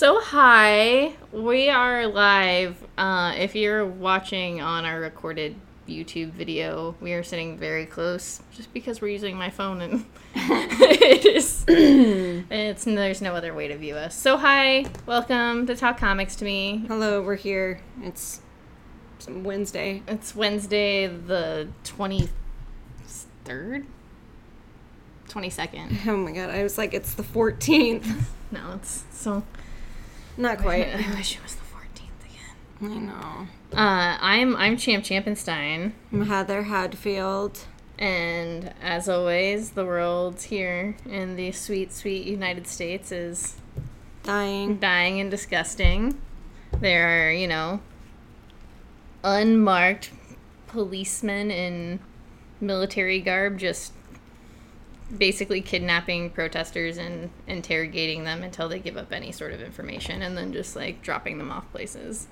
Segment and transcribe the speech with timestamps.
[0.00, 2.82] So hi, we are live.
[2.96, 8.72] Uh, if you're watching on our recorded YouTube video, we are sitting very close, just
[8.72, 11.66] because we're using my phone and it is.
[11.68, 14.14] it's there's no other way to view us.
[14.14, 16.82] So hi, welcome to Talk Comics to me.
[16.88, 17.82] Hello, we're here.
[18.02, 18.40] It's
[19.18, 20.02] some Wednesday.
[20.08, 22.30] It's Wednesday, the twenty
[23.44, 23.84] third,
[25.28, 25.98] twenty second.
[26.06, 28.24] Oh my god, I was like, it's the 14th.
[28.52, 29.44] No, it's so.
[30.40, 30.88] Not quite.
[30.88, 32.90] I wish it was the fourteenth again.
[32.92, 33.46] I know.
[33.76, 35.92] Uh, I'm I'm Champ Champenstein.
[36.10, 37.58] I'm Heather Hadfield.
[37.98, 43.56] And as always, the world here in the sweet, sweet United States is
[44.22, 44.78] Dying.
[44.78, 46.18] dying and disgusting.
[46.80, 47.82] There are, you know,
[49.22, 50.10] unmarked
[50.68, 52.00] policemen in
[52.62, 53.92] military garb just
[55.16, 60.36] basically kidnapping protesters and interrogating them until they give up any sort of information and
[60.36, 62.28] then just like dropping them off places.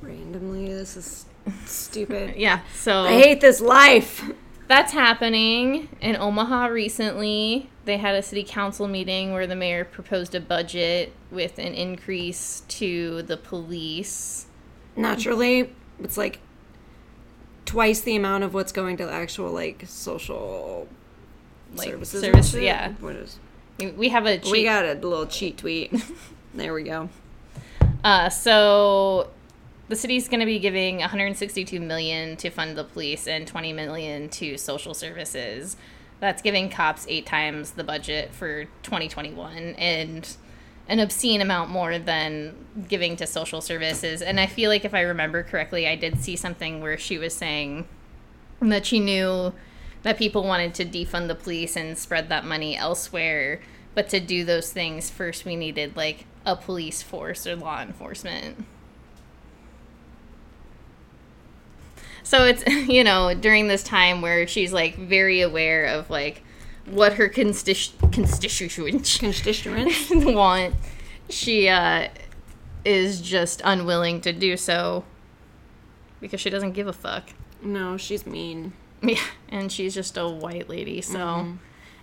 [0.00, 1.26] Randomly, this is
[1.64, 2.34] stupid.
[2.36, 4.30] Yeah, so I hate this life.
[4.68, 7.70] That's happening in Omaha recently.
[7.84, 12.62] They had a city council meeting where the mayor proposed a budget with an increase
[12.68, 14.46] to the police.
[14.96, 16.40] Naturally, it's like
[17.64, 20.88] twice the amount of what's going to actual like social
[21.74, 22.22] Like, services.
[22.22, 22.62] and service- shit.
[22.62, 22.92] yeah.
[23.00, 23.38] What is?
[23.96, 24.52] We have a cheat.
[24.52, 25.92] We got a little cheat tweet.
[26.54, 27.08] there we go.
[28.04, 29.30] Uh, so
[29.88, 34.28] the city's going to be giving 162 million to fund the police and 20 million
[34.30, 35.76] to social services.
[36.20, 40.36] That's giving cops eight times the budget for 2021 and
[40.88, 42.54] an obscene amount more than
[42.88, 44.22] giving to social services.
[44.22, 47.34] And I feel like if I remember correctly, I did see something where she was
[47.34, 47.86] saying
[48.60, 49.52] that she knew
[50.02, 53.60] that people wanted to defund the police and spread that money elsewhere.
[53.94, 58.64] But to do those things, first we needed like a police force or law enforcement.
[62.22, 66.42] So it's, you know, during this time where she's like very aware of like
[66.86, 70.10] what her constitu- constituents Constituents.
[70.10, 70.74] want,
[71.28, 72.08] she uh,
[72.84, 75.04] is just unwilling to do so
[76.20, 77.30] because she doesn't give a fuck.
[77.62, 78.72] no, she's mean.
[79.08, 81.00] Yeah, and she's just a white lady.
[81.00, 81.56] So, mm-hmm.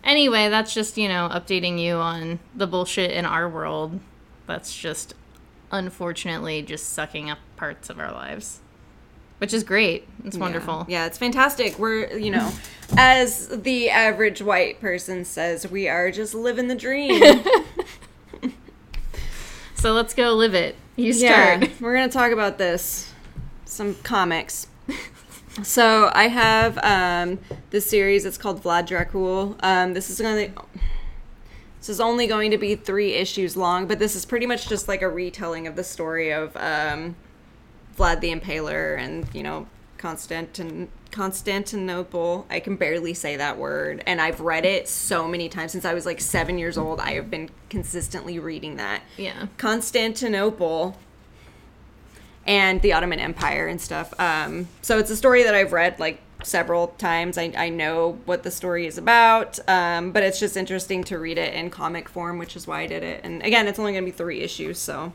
[0.03, 3.99] anyway, that's just, you know, updating you on the bullshit in our world
[4.47, 5.13] that's just
[5.71, 8.59] unfortunately just sucking up parts of our lives.
[9.37, 10.05] Which is great.
[10.25, 10.85] It's wonderful.
[10.89, 11.79] Yeah, it's fantastic.
[11.79, 12.51] We're, you know,
[12.97, 17.23] as the average white person says, we are just living the dream.
[19.79, 20.75] So let's go live it.
[20.97, 21.79] You yeah, start.
[21.79, 23.13] we're gonna talk about this.
[23.63, 24.67] Some comics.
[25.63, 27.39] so I have um,
[27.69, 28.25] this series.
[28.25, 29.55] It's called Vlad Dracul.
[29.63, 30.49] Um, this is gonna.
[31.79, 34.89] This is only going to be three issues long, but this is pretty much just
[34.89, 37.15] like a retelling of the story of um,
[37.97, 42.45] Vlad the Impaler and you know Constantin Constantinople.
[42.49, 45.93] I can barely say that word, and I've read it so many times since I
[45.93, 46.99] was like seven years old.
[46.99, 49.01] I have been consistently reading that.
[49.17, 49.47] Yeah.
[49.57, 50.97] Constantinople
[52.49, 54.19] and the Ottoman Empire and stuff.
[54.19, 57.37] Um, so it's a story that I've read like several times.
[57.37, 61.37] I, I know what the story is about, um, but it's just interesting to read
[61.37, 63.21] it in comic form, which is why I did it.
[63.23, 65.13] And again, it's only going to be three issues, so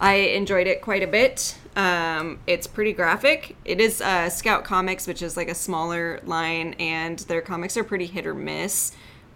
[0.00, 1.56] I enjoyed it quite a bit.
[1.76, 3.54] Um, it's pretty graphic.
[3.64, 7.84] It is uh, Scout Comics, which is like a smaller line, and their comics are
[7.84, 8.92] pretty hit or miss.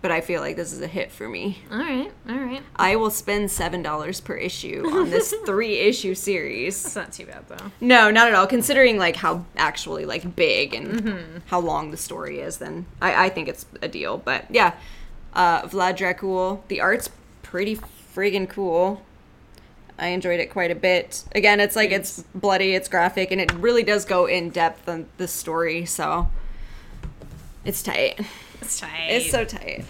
[0.06, 1.58] But I feel like this is a hit for me.
[1.68, 2.12] All right.
[2.28, 2.62] All right.
[2.76, 6.86] I will spend seven dollars per issue on this three issue series.
[6.86, 7.72] It's not too bad though.
[7.80, 8.46] No, not at all.
[8.46, 13.28] Considering like how actually like big and how long the story is, then I, I
[13.30, 14.16] think it's a deal.
[14.16, 14.74] But yeah,
[15.32, 16.60] uh, Vlad Dracul.
[16.68, 17.10] The art's
[17.42, 17.76] pretty
[18.14, 19.02] friggin' cool.
[19.98, 21.24] I enjoyed it quite a bit.
[21.34, 25.06] Again, it's like it's bloody, it's graphic, and it really does go in depth on
[25.16, 25.84] the story.
[25.84, 26.30] So
[27.64, 28.20] it's tight.
[28.60, 29.08] It's tight.
[29.08, 29.84] It's so tight.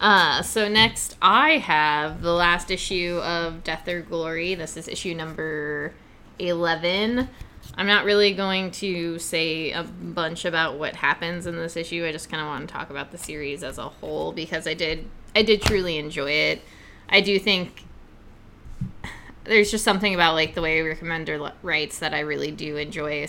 [0.00, 4.54] Uh, so next I have the last issue of Death or Glory.
[4.54, 5.92] This is issue number
[6.38, 7.28] 11.
[7.76, 12.04] I'm not really going to say a bunch about what happens in this issue.
[12.04, 14.74] I just kind of want to talk about the series as a whole because I
[14.74, 16.62] did I did truly enjoy it.
[17.08, 17.84] I do think
[19.44, 23.26] there's just something about like the way Rick Remender writes that I really do enjoy,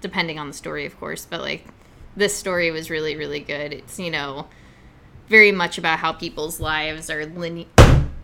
[0.00, 1.26] depending on the story, of course.
[1.26, 1.66] But like
[2.18, 3.72] this story was really really good.
[3.72, 4.46] It's you know
[5.28, 7.66] very much about how people's lives are linear.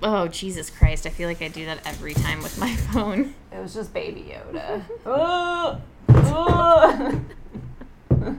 [0.02, 1.06] Oh Jesus Christ!
[1.06, 3.35] I feel like I do that every time with my phone.
[3.52, 4.82] It was just Baby Yoda.
[5.06, 7.20] oh, oh.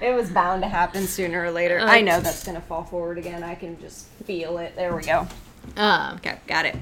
[0.00, 1.80] it was bound to happen sooner or later.
[1.80, 3.42] I know that's gonna fall forward again.
[3.42, 4.76] I can just feel it.
[4.76, 5.26] There we go.
[5.76, 6.76] Uh, Okay, got it.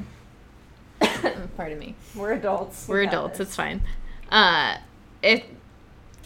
[1.57, 1.95] Pardon me.
[2.15, 2.87] We're adults.
[2.87, 3.41] We're adults.
[3.41, 3.81] It's fine.
[4.31, 4.77] Uh,
[5.23, 5.45] it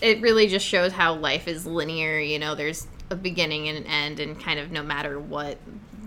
[0.00, 2.18] it really just shows how life is linear.
[2.18, 5.58] You know, there's a beginning and an end, and kind of no matter what,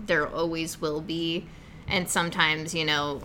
[0.06, 1.46] there always will be.
[1.88, 3.22] And sometimes, you know,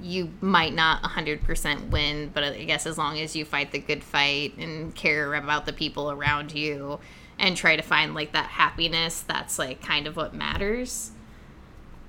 [0.00, 4.02] you might not 100% win, but I guess as long as you fight the good
[4.02, 6.98] fight and care about the people around you
[7.38, 11.12] and try to find like that happiness, that's like kind of what matters.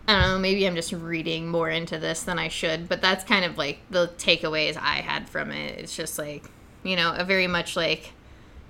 [0.07, 3.23] I don't know, maybe I'm just reading more into this than I should, but that's
[3.23, 5.79] kind of like the takeaways I had from it.
[5.79, 6.49] It's just like,
[6.83, 8.13] you know, a very much like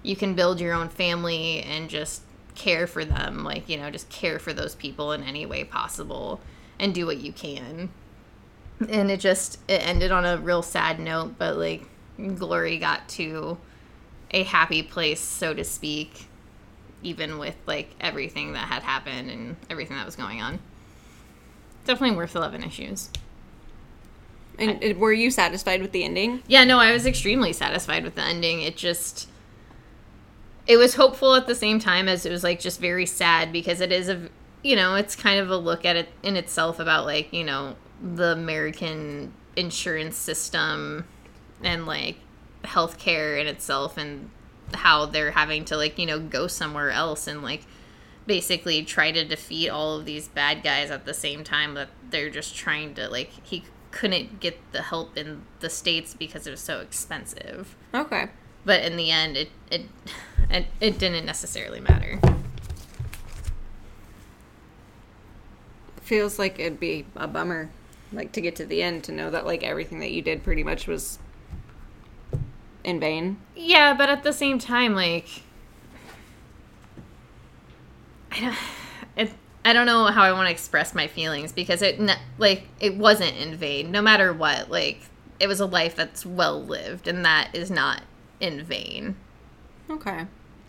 [0.01, 2.21] you can build your own family and just
[2.55, 6.39] care for them, like, you know, just care for those people in any way possible
[6.79, 7.89] and do what you can.
[8.89, 11.85] And it just it ended on a real sad note, but like
[12.35, 13.57] Glory got to
[14.31, 16.27] a happy place, so to speak,
[17.01, 20.59] even with like everything that had happened and everything that was going on
[21.85, 23.09] definitely worth 11 issues.
[24.59, 26.43] And I, were you satisfied with the ending?
[26.47, 28.61] Yeah, no, I was extremely satisfied with the ending.
[28.61, 29.29] It just
[30.65, 33.81] it was hopeful at the same time as it was like just very sad because
[33.81, 34.29] it is a
[34.63, 37.75] you know, it's kind of a look at it in itself about like, you know,
[38.01, 41.05] the American insurance system
[41.61, 42.17] and like
[42.63, 44.29] healthcare in itself and
[44.73, 47.65] how they're having to like, you know, go somewhere else and like
[48.25, 52.29] basically try to defeat all of these bad guys at the same time that they're
[52.29, 53.63] just trying to like he
[53.93, 57.75] couldn't get the help in the states because it was so expensive.
[57.93, 58.27] Okay.
[58.65, 59.83] But in the end it it
[60.49, 62.19] it, it didn't necessarily matter.
[66.01, 67.69] Feels like it'd be a bummer
[68.11, 70.63] like to get to the end to know that like everything that you did pretty
[70.63, 71.19] much was
[72.83, 73.37] in vain.
[73.55, 75.43] Yeah, but at the same time like
[78.31, 78.57] I don't,
[79.17, 79.33] it,
[79.65, 81.99] I don't know how I want to express my feelings because it
[82.37, 83.91] like it wasn't in vain.
[83.91, 85.01] No matter what, like
[85.39, 88.03] it was a life that's well lived, and that is not
[88.39, 89.15] in vain.
[89.89, 90.25] Okay.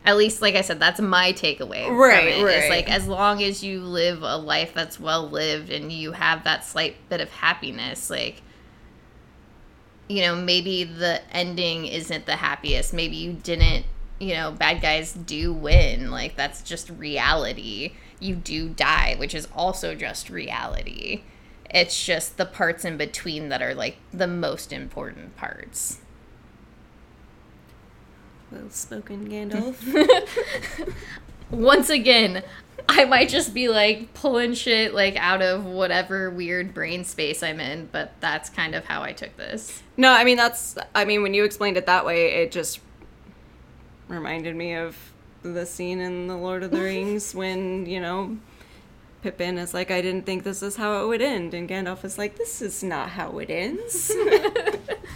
[0.06, 1.88] At least, like I said, that's my takeaway.
[1.88, 2.56] Right, it, right.
[2.56, 6.44] It's like as long as you live a life that's well lived and you have
[6.44, 8.43] that slight bit of happiness, like
[10.06, 12.93] you know, maybe the ending isn't the happiest.
[12.93, 13.87] Maybe you didn't
[14.19, 16.11] you know, bad guys do win.
[16.11, 17.93] Like, that's just reality.
[18.20, 21.22] You do die, which is also just reality.
[21.70, 26.00] It's just the parts in between that are like the most important parts.
[28.50, 29.75] Well spoken, Gandalf.
[31.50, 32.43] Once again,
[32.88, 37.61] I might just be like pulling shit like out of whatever weird brain space I'm
[37.61, 39.82] in, but that's kind of how I took this.
[39.96, 42.81] No, I mean that's I mean when you explained it that way, it just
[44.08, 44.96] reminded me of
[45.52, 48.37] the scene in The Lord of the Rings when, you know,
[49.23, 52.19] Pippin is like, I didn't think this is how it would end, and Gandalf is
[52.19, 54.11] like, this is not how it ends.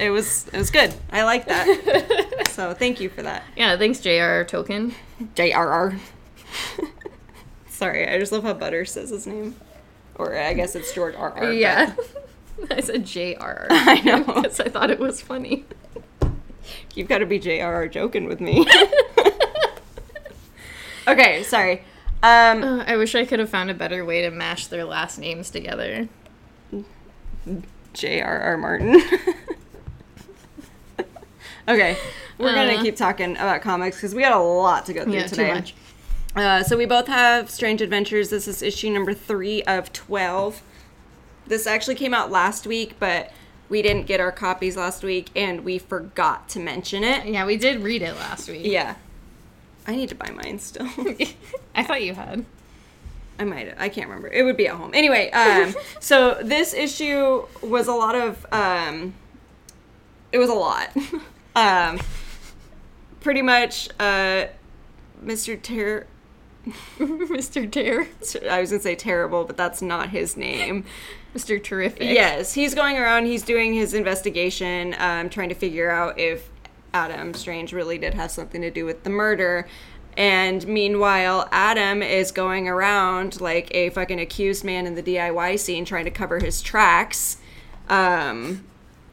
[0.00, 0.94] it was it was good.
[1.12, 2.46] I like that.
[2.50, 3.42] so thank you for that.
[3.54, 4.46] Yeah, thanks, J.R.R.
[4.46, 4.94] Tolkien.
[5.34, 5.96] J.R.R.
[7.68, 9.56] Sorry, I just love how Butter says his name.
[10.14, 11.52] Or I guess it's George R.R.
[11.52, 11.94] Yeah.
[12.70, 13.66] I said J.R.R.
[13.70, 14.24] I know.
[14.24, 15.64] Because I thought it was funny.
[16.94, 17.88] You've got to be J.R.R.
[17.88, 18.66] joking with me.
[21.08, 21.82] Okay, sorry.
[22.22, 25.18] Um, uh, I wish I could have found a better way to mash their last
[25.18, 26.08] names together.
[27.94, 28.56] J.R.R.
[28.58, 29.00] Martin.
[31.68, 31.96] okay,
[32.38, 32.82] we're gonna Uh.
[32.82, 35.48] keep talking about comics because we got a lot to go through Yeah, today.
[35.48, 35.74] too much.
[36.36, 38.30] Uh, so we both have Strange Adventures.
[38.30, 40.62] This is issue number three of twelve.
[41.46, 43.32] This actually came out last week, but
[43.68, 47.26] we didn't get our copies last week, and we forgot to mention it.
[47.26, 48.62] Yeah, we did read it last week.
[48.66, 48.96] Yeah,
[49.88, 50.86] I need to buy mine still.
[51.74, 52.44] I thought you had.
[53.38, 53.74] I might.
[53.80, 54.28] I can't remember.
[54.28, 54.90] It would be at home.
[54.92, 58.46] Anyway, um, so this issue was a lot of.
[58.52, 59.14] Um,
[60.30, 60.94] it was a lot.
[61.56, 61.98] um,
[63.20, 64.46] pretty much, uh,
[65.24, 65.60] Mr.
[65.60, 66.06] Ter.
[66.98, 67.70] Mr.
[67.70, 68.08] Dare.
[68.50, 70.84] I was gonna say terrible, but that's not his name.
[71.34, 71.62] Mr.
[71.62, 72.02] Terrific.
[72.02, 73.24] Yes, he's going around.
[73.24, 76.50] He's doing his investigation, um, trying to figure out if
[76.94, 79.66] Adam Strange really did have something to do with the murder.
[80.16, 85.84] And meanwhile, Adam is going around like a fucking accused man in the DIY scene,
[85.84, 87.36] trying to cover his tracks.
[87.88, 88.64] Um,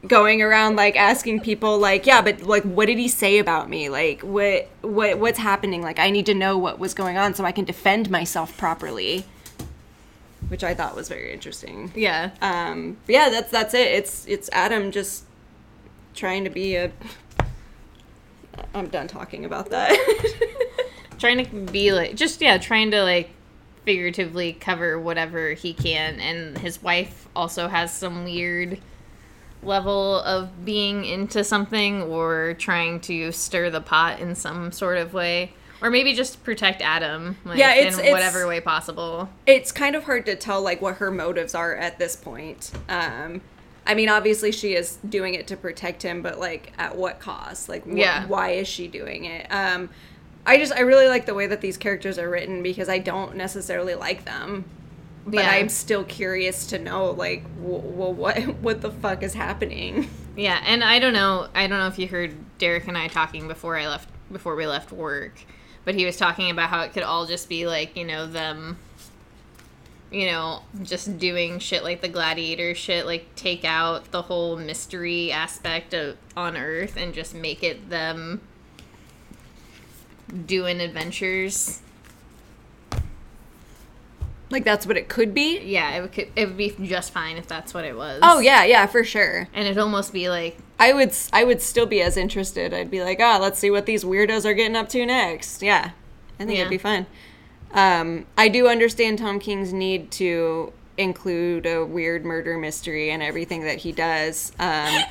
[0.06, 3.88] going around like asking people like yeah but like what did he say about me
[3.88, 7.44] like what what what's happening like i need to know what was going on so
[7.44, 9.24] i can defend myself properly
[10.48, 12.30] which i thought was very interesting Yeah.
[12.40, 15.24] um yeah that's that's it it's it's adam just
[16.14, 16.92] trying to be a
[18.74, 19.90] i'm done talking about that
[21.18, 23.30] trying to be like, just, yeah, trying to like
[23.84, 26.20] figuratively cover whatever he can.
[26.20, 28.78] And his wife also has some weird
[29.62, 35.14] level of being into something or trying to stir the pot in some sort of
[35.14, 35.52] way.
[35.82, 39.28] Or maybe just protect Adam, like, Yeah, it's- in whatever way possible.
[39.46, 42.72] it's kind of hard to tell like what her motives are at this point.
[42.88, 43.40] Um,
[43.86, 47.68] I mean, obviously she is doing it to protect him, but like at what cost?
[47.68, 48.26] Like, wh- Yeah.
[48.26, 49.46] why is she doing it?
[49.50, 49.90] Um,
[50.44, 53.36] I just I really like the way that these characters are written because I don't
[53.36, 54.64] necessarily like them,
[55.26, 55.50] but Yeah.
[55.50, 60.08] I'm still curious to know like, well, what what the fuck is happening?
[60.36, 61.48] Yeah, and I don't know.
[61.54, 64.66] I don't know if you heard Derek and I talking before I left before we
[64.66, 65.40] left work,
[65.84, 68.76] but he was talking about how it could all just be like you know them,
[70.10, 75.32] you know, just doing shit like the gladiator shit, like take out the whole mystery
[75.32, 78.40] aspect of on Earth and just make it them
[80.46, 81.80] doing adventures.
[84.48, 85.58] Like that's what it could be.
[85.60, 88.20] Yeah, it would it would be just fine if that's what it was.
[88.22, 89.48] Oh yeah, yeah, for sure.
[89.52, 92.72] and it'd almost be like I would s- I would still be as interested.
[92.72, 95.62] I'd be like, ah, let's see what these weirdos are getting up to next.
[95.62, 95.90] Yeah,
[96.38, 96.58] I think Yeah.
[96.60, 97.06] it'd be fun.
[97.72, 103.62] Um, I do understand Tom King's need to include a weird murder mystery and everything
[103.64, 104.50] that he does.
[104.58, 105.02] Um,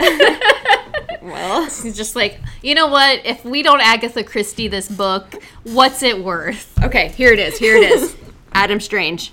[1.22, 3.24] well, He's just like, you know what?
[3.26, 6.72] If we don't Agatha Christie this book, what's it worth?
[6.82, 7.58] okay, here it is.
[7.58, 8.16] Here it is.
[8.52, 9.32] Adam Strange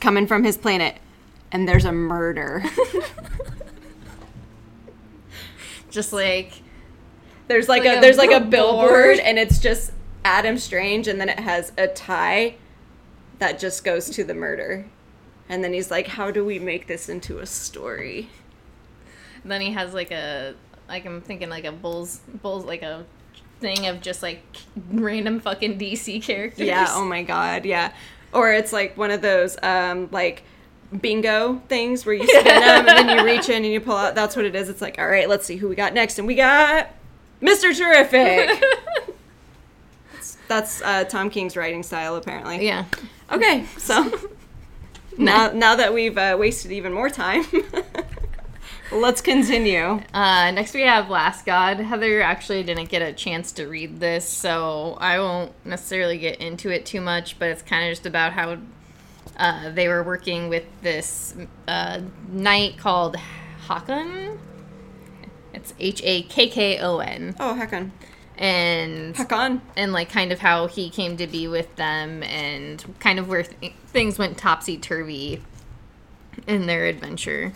[0.00, 0.96] coming from his planet,
[1.52, 2.62] and there's a murder.
[5.90, 6.52] Just like,
[7.48, 8.88] There's like, Like a, a there's like a billboard.
[8.88, 9.90] billboard and it's just
[10.24, 12.56] Adam Strange and then it has a tie
[13.38, 14.86] that just goes to the murder.
[15.48, 18.30] And then he's like, "How do we make this into a story?"
[19.44, 20.54] then he has like a,
[20.88, 23.04] like I'm thinking like a bulls, bulls like a
[23.58, 24.42] thing of just like
[24.90, 26.66] random fucking DC characters.
[26.66, 27.92] Yeah, oh my god, yeah.
[28.32, 30.44] Or it's like one of those um like
[31.00, 34.14] bingo things where you spin them and then you reach in and you pull out.
[34.14, 34.68] That's what it is.
[34.68, 36.90] It's like, "All right, let's see who we got next." And we got
[37.42, 37.76] Mr.
[37.76, 38.62] Terrific.
[40.50, 42.66] That's uh, Tom King's writing style apparently.
[42.66, 42.86] yeah.
[43.30, 44.10] Okay, so
[45.16, 47.44] now now that we've uh, wasted even more time,
[48.92, 50.02] let's continue.
[50.12, 51.78] Uh, next we have Last God.
[51.78, 56.68] Heather actually didn't get a chance to read this, so I won't necessarily get into
[56.70, 57.38] it too much.
[57.38, 58.58] But it's kind of just about how
[59.36, 61.36] uh, they were working with this
[61.68, 63.14] uh, knight called
[63.68, 64.40] Hakon.
[65.54, 67.92] It's H A K K O N, Oh, heck on,
[68.40, 69.14] and
[69.76, 73.42] and like kind of how he came to be with them, and kind of where
[73.42, 75.42] th- things went topsy turvy
[76.46, 77.52] in their adventure.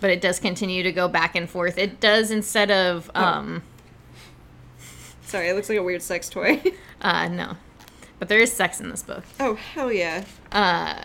[0.00, 1.78] But it does continue to go back and forth.
[1.78, 3.62] It does instead of um
[5.22, 6.60] Sorry, it looks like a weird sex toy.
[7.00, 7.56] uh no.
[8.18, 9.22] But there is sex in this book.
[9.38, 10.24] oh hell yeah!
[10.50, 11.02] Uh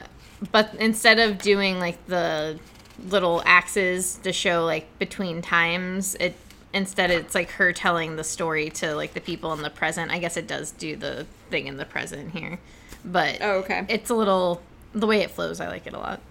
[0.51, 2.59] but instead of doing like the
[3.05, 6.35] little axes to show like between times, it
[6.73, 10.11] instead it's like her telling the story to like the people in the present.
[10.11, 12.59] I guess it does do the thing in the present here.
[13.03, 13.85] But Oh okay.
[13.89, 14.61] it's a little
[14.93, 16.21] the way it flows, I like it a lot.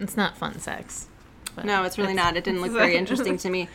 [0.00, 1.06] It's not fun sex.
[1.62, 2.36] No, it's really not.
[2.36, 3.68] It didn't look very interesting to me.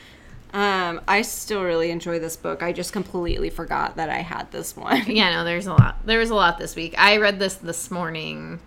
[0.54, 2.64] Um, I still really enjoy this book.
[2.64, 5.04] I just completely forgot that I had this one.
[5.08, 6.06] yeah, no, there's a lot.
[6.06, 6.96] There was a lot this week.
[6.98, 8.60] I read this this morning,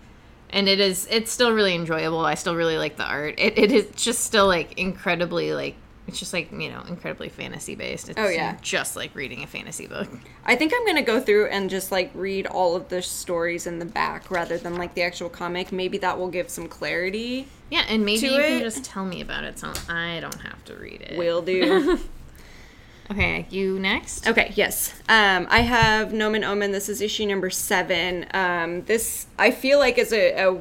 [0.53, 2.25] and it is it's still really enjoyable.
[2.25, 3.35] I still really like the art.
[3.39, 5.75] It it is just still like incredibly like
[6.09, 8.09] it's just like you know incredibly fantasy based.
[8.09, 8.57] It's Oh, yeah.
[8.61, 10.09] just like reading a fantasy book.
[10.45, 13.79] I think I'm gonna go through and just like read all of the stories in
[13.79, 15.71] the back rather than like the actual comic.
[15.73, 17.47] Maybe that will give some clarity.
[17.71, 20.75] Yeah, and maybe you can just tell me about it, so I don't have to
[20.75, 21.17] read it.
[21.17, 21.99] We'll do.
[23.11, 24.27] Okay, you next.
[24.27, 24.95] Okay, yes.
[25.09, 26.73] Um, I have Nomen Omen.
[26.73, 28.27] This is issue number seven.
[28.33, 30.55] Um, this I feel like is a, a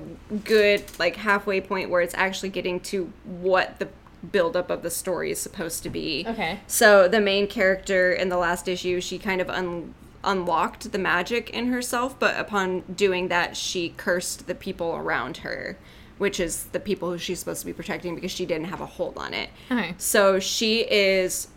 [0.44, 3.88] good like halfway point where it's actually getting to what the
[4.32, 6.26] buildup of the story is supposed to be.
[6.28, 6.60] Okay.
[6.68, 9.94] So the main character in the last issue, she kind of un-
[10.24, 15.78] unlocked the magic in herself, but upon doing that, she cursed the people around her,
[16.18, 18.86] which is the people who she's supposed to be protecting because she didn't have a
[18.86, 19.50] hold on it.
[19.72, 19.96] Okay.
[19.98, 21.48] So she is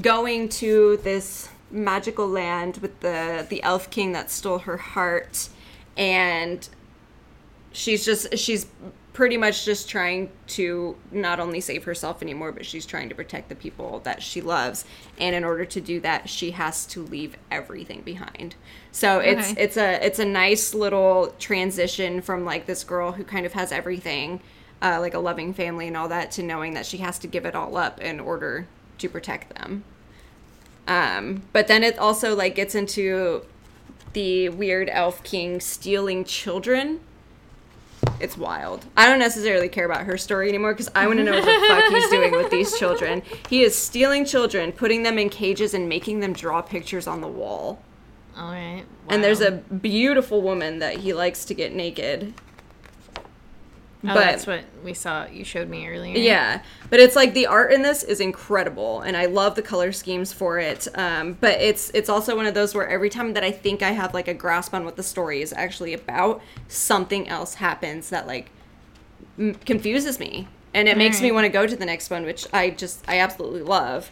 [0.00, 5.48] going to this magical land with the the elf king that stole her heart
[5.96, 6.68] and
[7.72, 8.66] she's just she's
[9.12, 13.48] pretty much just trying to not only save herself anymore but she's trying to protect
[13.48, 14.84] the people that she loves.
[15.18, 18.54] And in order to do that she has to leave everything behind.
[18.90, 23.44] So it's it's a it's a nice little transition from like this girl who kind
[23.44, 24.40] of has everything
[24.80, 27.44] uh, like a loving family and all that to knowing that she has to give
[27.44, 28.66] it all up in order
[29.02, 29.84] to protect them
[30.88, 33.44] um but then it also like gets into
[34.14, 37.00] the weird elf king stealing children
[38.20, 38.84] it's wild.
[38.96, 41.66] I don't necessarily care about her story anymore because I want to know what the
[41.66, 43.22] fuck he's doing with these children.
[43.48, 47.28] He is stealing children, putting them in cages, and making them draw pictures on the
[47.28, 47.82] wall.
[48.36, 48.84] All right.
[49.08, 52.34] And there's a beautiful woman that he likes to get naked.
[54.04, 55.26] Oh, but- that's what we saw.
[55.26, 56.16] You showed me earlier.
[56.16, 59.92] Yeah, but it's like the art in this is incredible, and I love the color
[59.92, 60.88] schemes for it.
[60.94, 63.90] Um, but it's it's also one of those where every time that I think I
[63.92, 68.26] have like a grasp on what the story is actually about, something else happens that
[68.26, 68.50] like
[69.38, 72.46] m- confuses me, and it makes me want to go to the next one, which
[72.52, 74.10] I just I absolutely love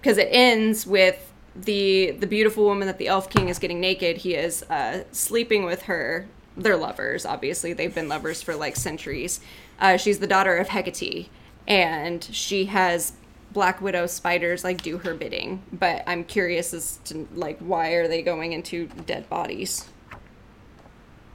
[0.00, 4.18] because it ends with the the beautiful woman that the elf king is getting naked.
[4.18, 6.26] He is uh, sleeping with her.
[6.56, 7.72] They're lovers, obviously.
[7.72, 9.40] They've been lovers for like centuries.
[9.80, 11.28] Uh, she's the daughter of Hecate,
[11.66, 13.14] and she has
[13.52, 15.62] Black Widow spiders like do her bidding.
[15.72, 19.88] But I'm curious as to like why are they going into dead bodies?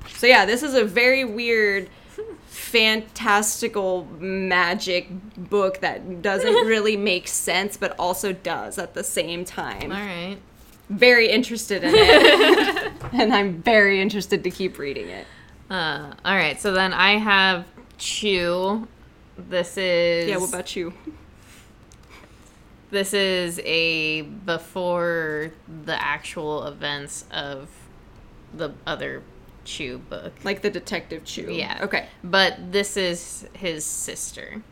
[0.08, 1.90] So yeah, this is a very weird,
[2.48, 5.08] fantastical magic
[5.38, 9.92] book that doesn't really make sense, but also does at the same time.
[9.92, 10.38] All right.
[10.90, 15.28] Very interested in it, and I'm very interested to keep reading it.
[15.70, 16.60] Uh, all right.
[16.60, 17.66] So then I have
[17.98, 18.88] Chu.
[19.38, 20.94] This is Yeah, what about you?
[22.92, 25.52] this is a before
[25.86, 27.70] the actual events of
[28.54, 29.22] the other
[29.66, 30.34] Chew book.
[30.44, 31.52] Like the Detective Chu.
[31.52, 31.80] Yeah.
[31.84, 32.08] Okay.
[32.24, 34.64] But this is his sister,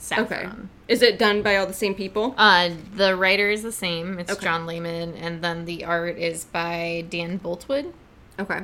[0.00, 0.46] Saffron.
[0.48, 0.58] Okay.
[0.88, 2.34] Is it done by all the same people?
[2.38, 4.18] Uh, the writer is the same.
[4.18, 4.42] It's Okay.
[4.44, 7.92] John Layman, and then the art is by Dan Boultwood.
[8.38, 8.60] Okay.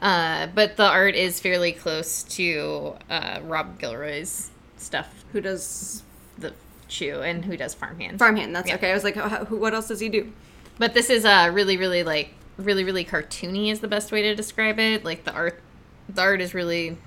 [0.00, 6.02] Uh, but the art is fairly close to uh, Rob Guillory's stuff, Who does
[6.38, 6.52] the
[6.88, 8.18] Chew, and who does Farmhand.
[8.18, 8.54] Farmhand?
[8.54, 8.74] That's Yeah.
[8.74, 8.90] okay.
[8.90, 10.32] I was like, how, who, what else does he do?
[10.78, 14.34] But this is uh, really, really like really, really cartoony is the best way to
[14.34, 15.04] describe it.
[15.04, 15.60] Like the art,
[16.08, 16.98] the art is really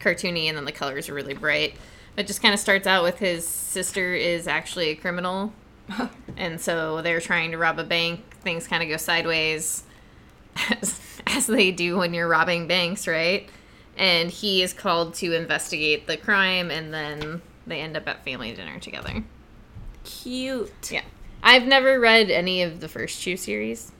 [0.00, 1.74] cartoony, and then the colors are really bright.
[2.16, 5.52] It just kind of starts out with his sister is actually a criminal,
[6.36, 8.20] and so they're trying to rob a bank.
[8.42, 9.84] Things kind of go sideways,
[10.70, 13.48] as, as they do when you're robbing banks, right?
[13.96, 18.52] And he is called to investigate the crime, and then they end up at family
[18.54, 19.22] dinner together.
[20.04, 20.90] Cute.
[20.90, 21.02] Yeah.
[21.42, 23.92] I've never read any of the first two series.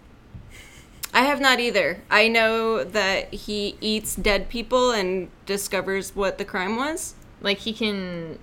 [1.12, 2.02] I have not either.
[2.10, 7.14] I know that he eats dead people and discovers what the crime was.
[7.40, 8.38] Like he can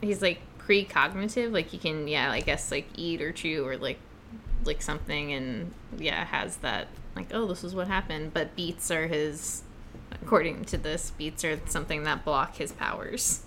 [0.00, 3.98] he's like precognitive, like he can yeah, I guess like eat or chew or like
[4.64, 8.32] lick something and yeah, has that like, oh this is what happened.
[8.34, 9.62] But beets are his
[10.10, 13.42] according to this, beets are something that block his powers.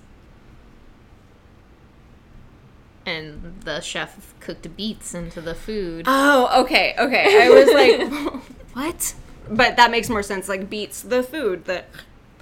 [3.06, 6.06] And the chef cooked beets into the food.
[6.08, 7.46] Oh, okay, okay.
[7.46, 8.42] I was like,
[8.74, 9.14] what?
[9.50, 10.48] But that makes more sense.
[10.48, 11.66] Like beets the food.
[11.66, 11.90] That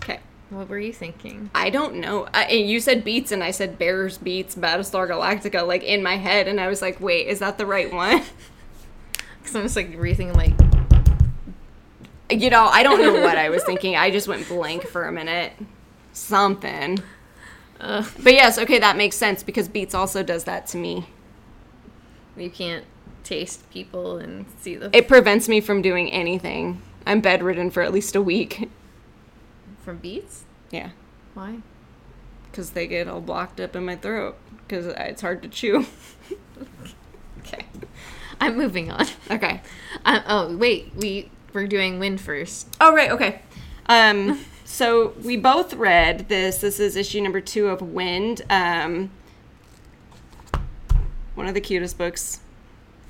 [0.03, 0.19] okay.
[0.51, 1.49] What were you thinking?
[1.55, 2.27] I don't know.
[2.33, 6.17] I, and you said Beats, and I said Bears Beets, Battlestar Galactica, like in my
[6.17, 8.21] head, and I was like, wait, is that the right one?
[9.39, 10.53] Because I'm just like rethinking like
[12.29, 13.95] You know, I don't know what I was thinking.
[13.95, 15.53] I just went blank for a minute.
[16.13, 16.99] Something.
[17.79, 21.07] uh, But yes, okay, that makes sense because Beats also does that to me.
[22.37, 22.85] you can't
[23.23, 26.81] taste people and see the It prevents me from doing anything.
[27.07, 28.69] I'm bedridden for at least a week.
[29.81, 30.45] From beets.
[30.69, 30.91] Yeah.
[31.33, 31.57] Why?
[32.49, 34.37] Because they get all blocked up in my throat.
[34.67, 35.85] Because it's hard to chew.
[37.39, 37.65] Okay,
[38.39, 39.07] I'm moving on.
[39.29, 39.61] Okay.
[40.05, 42.67] Um, oh wait, we we're doing Wynd first.
[42.79, 43.41] Oh, right, okay.
[43.87, 46.59] Um, so we both read this.
[46.59, 48.43] This is issue number two of Wynd.
[48.49, 49.11] Um,
[51.35, 52.41] one of the cutest books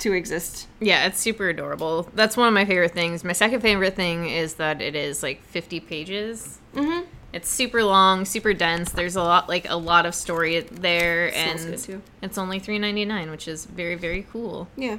[0.02, 0.68] to exist.
[0.80, 2.10] Yeah, it's super adorable.
[2.14, 3.24] That's one of my favorite things.
[3.24, 6.60] My second favorite thing is that it is like 50 pages.
[6.76, 7.06] Mm-hmm.
[7.34, 8.92] It's super long, super dense.
[8.92, 12.02] There's a lot like a lot of story there, Smells and good, too.
[12.22, 14.68] it's only 3.99, which is very very cool.
[14.76, 14.98] Yeah.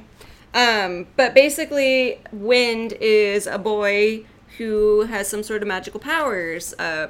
[0.55, 4.25] Um, but basically, Wynd is a boy
[4.57, 7.07] who has some sort of magical powers uh,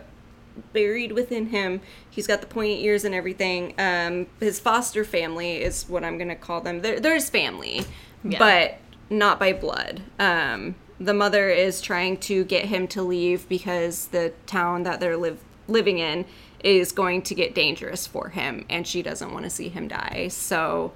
[0.73, 1.81] buried within him.
[2.09, 3.73] He's got the pointy ears and everything.
[3.77, 6.81] Um, his foster family is what I'm going to call them.
[6.81, 7.83] They're, they're his family,
[8.23, 8.39] Yeah.
[8.39, 8.77] but
[9.09, 10.01] not by blood.
[10.19, 15.17] Um, the mother is trying to get him to leave because the town that they're
[15.17, 16.25] live, living in
[16.63, 20.29] is going to get dangerous for him, and she doesn't want to see him die.
[20.29, 20.93] So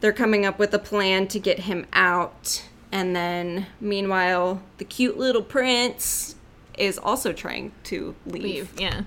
[0.00, 2.64] they're coming up with a plan to get him out.
[2.90, 6.36] And then, meanwhile, the cute little prince
[6.82, 8.42] is also trying to leave.
[8.42, 9.02] Leave, yeah.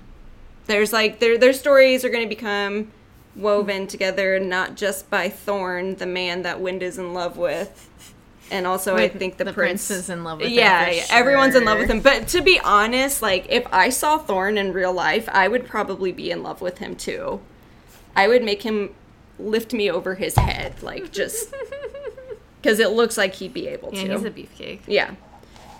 [0.66, 2.90] There's like their their stories are going to become
[3.36, 7.88] woven together, not just by Thorn, the man that Wynd is in love with,
[8.50, 11.04] and also I think the, the prince, prince is in love with him yeah, yeah,
[11.10, 12.00] everyone's in love with him.
[12.00, 16.12] But to be honest, like if I saw Thorn in real life, I would probably
[16.12, 17.40] be in love with him too.
[18.16, 18.94] I would make him
[19.38, 21.54] lift me over his head, like just
[22.62, 24.12] because it looks like he'd be able Yeah, to.
[24.14, 24.80] he's a beefcake.
[24.86, 25.14] Yeah.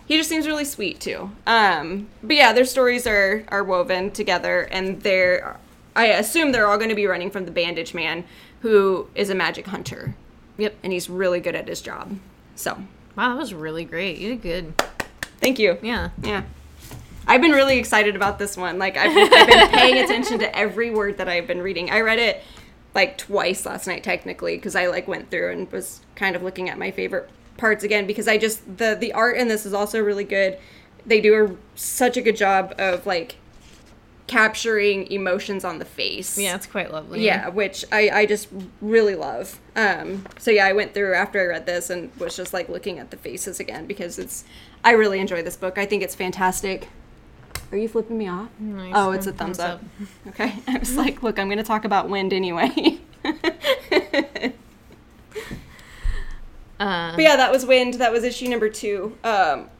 [0.06, 1.30] He just seems really sweet too.
[1.46, 5.58] Um, but yeah, their stories are are woven together, and they're.
[5.94, 8.24] I assume they're all going to be running from the Bandage Man,
[8.60, 10.14] who is a magic hunter,
[10.58, 10.74] Yep.
[10.82, 12.18] and he's really good at his job.
[12.54, 12.74] So,
[13.16, 14.18] Wow, that was really great.
[14.18, 14.78] You did good.
[15.40, 15.78] thank you.
[15.82, 16.10] Yeah.
[16.22, 16.42] Yeah.
[17.26, 18.78] I've been really excited about this one.
[18.78, 21.90] Like I've, I've been paying attention to every word that I've been reading.
[21.90, 22.42] I read it
[22.94, 26.68] like twice last night technically because I like went through and was kind of looking
[26.68, 30.00] at my favorite parts again because I just the the art in this is also
[30.00, 30.58] really good.
[31.04, 33.36] They do a, such a good job of like
[34.26, 36.36] capturing emotions on the face.
[36.36, 37.24] Yeah, it's quite lovely.
[37.24, 38.48] Yeah, which I, I just
[38.80, 39.60] really love.
[39.76, 42.98] Um, so yeah, I went through after I read this and was just like looking
[42.98, 44.44] at the faces again because it's
[44.84, 45.78] I really enjoy this book.
[45.78, 46.88] I think it's fantastic.
[47.72, 48.48] Are you flipping me off?
[48.60, 48.92] Nice.
[48.94, 49.82] Oh, it's a thumbs, up.
[50.28, 50.54] Okay.
[50.68, 53.00] I was like, look, I'm going to talk about Wynd anyway.
[56.78, 57.94] Uh, but yeah, that was Wynd.
[57.94, 59.16] That was issue number two.
[59.24, 59.70] Um,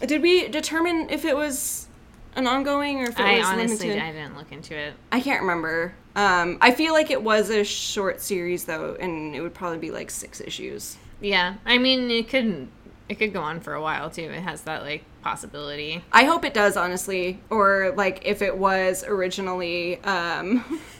[0.00, 1.88] did we determine if it was
[2.36, 4.02] an ongoing or if it I was honestly limited?
[4.02, 4.94] I honestly didn't look into it.
[5.10, 5.94] I can't remember.
[6.14, 9.90] Um, I feel like it was a short series though, and it would probably be
[9.90, 10.96] like six issues.
[11.20, 12.68] Yeah, I mean it could
[13.08, 14.22] it could go on for a while too.
[14.22, 16.04] It has that like possibility.
[16.12, 20.02] I hope it does, honestly, or like if it was originally.
[20.04, 20.80] Um,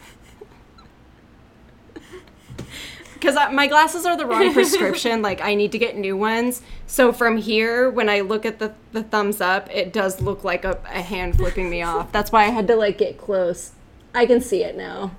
[3.19, 5.23] Because my glasses are the wrong prescription.
[5.23, 6.63] like I need to get new ones.
[6.87, 10.65] So from here, when I look at the the thumbs up, it does look like
[10.65, 12.13] a, a hand flipping me off.
[12.13, 13.73] That's why I had to like get close.
[14.15, 15.13] I can see it now.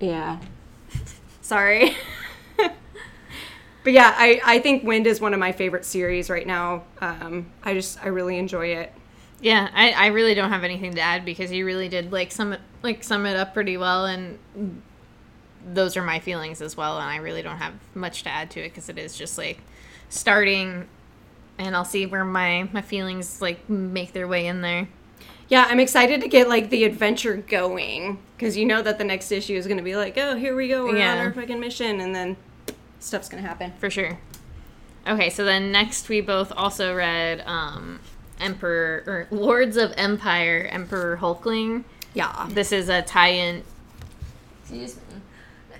[0.00, 0.38] Yeah.
[1.40, 1.96] Sorry.
[2.56, 6.84] but yeah, I, I think Wynd is one of my favorite series right now.
[7.00, 8.92] Um, I just I really enjoy it.
[9.40, 12.52] Yeah, I, I really don't have anything to add because you really did like sum
[12.52, 14.38] it like sum it up pretty well, and
[15.74, 16.96] those are my feelings as well.
[16.98, 19.60] And I really don't have much to add to it because it is just like
[20.08, 20.86] starting,
[21.58, 24.88] and I'll see where my my feelings like make their way in there.
[25.48, 29.32] Yeah, I'm excited to get like the adventure going because you know that the next
[29.32, 31.12] issue is going to be like, oh, here we go, we're Yeah.
[31.12, 32.36] on our fucking mission, and then
[33.00, 33.72] stuff's going to happen.
[33.78, 34.18] for sure.
[35.06, 37.98] Okay, so then next we both also read um,
[38.40, 41.84] Emperor or Lords of Empyre, Emperor Hulkling.
[42.12, 42.46] Yeah.
[42.50, 43.62] This is a tie-in.
[44.62, 45.02] Excuse me.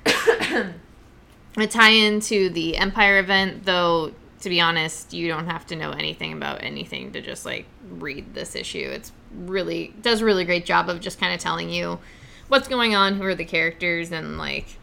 [1.56, 4.12] a tie-in to the Empyre event, though.
[4.42, 8.34] To be honest, you don't have to know anything about anything to just like read
[8.34, 8.88] this issue.
[8.88, 11.98] It's really does a really great job of just kind of telling you
[12.46, 14.78] what's going on, who are the characters, and like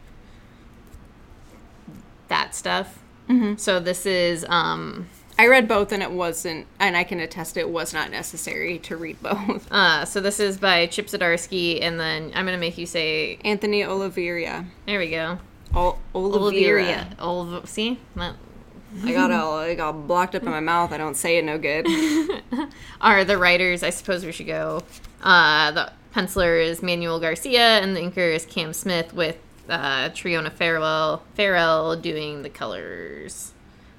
[2.28, 2.98] that stuff.
[3.30, 3.56] Mm-hmm.
[3.56, 7.68] So this is um I read both and it wasn't, and I can attest it
[7.68, 9.66] was not necessary to read both.
[9.70, 13.84] uh so this is by Chip Zdarsky, and then I'm gonna make you say Anthony
[13.84, 14.66] Oliveira.
[14.86, 15.38] there we go.
[15.74, 16.82] Ol- Oliveira.
[16.82, 17.08] Oliveira.
[17.18, 17.98] Oliv- see?
[18.16, 20.92] I got all I got blocked up in my mouth.
[20.92, 21.86] I don't say it no good.
[23.00, 23.82] are the writers.
[23.82, 24.82] I suppose we should go.
[25.22, 29.36] Uh, the penciler is Manuel Garcia, and the inker is Cam Smith with
[29.68, 33.52] uh, Triona Farrell, Farrell doing the colors.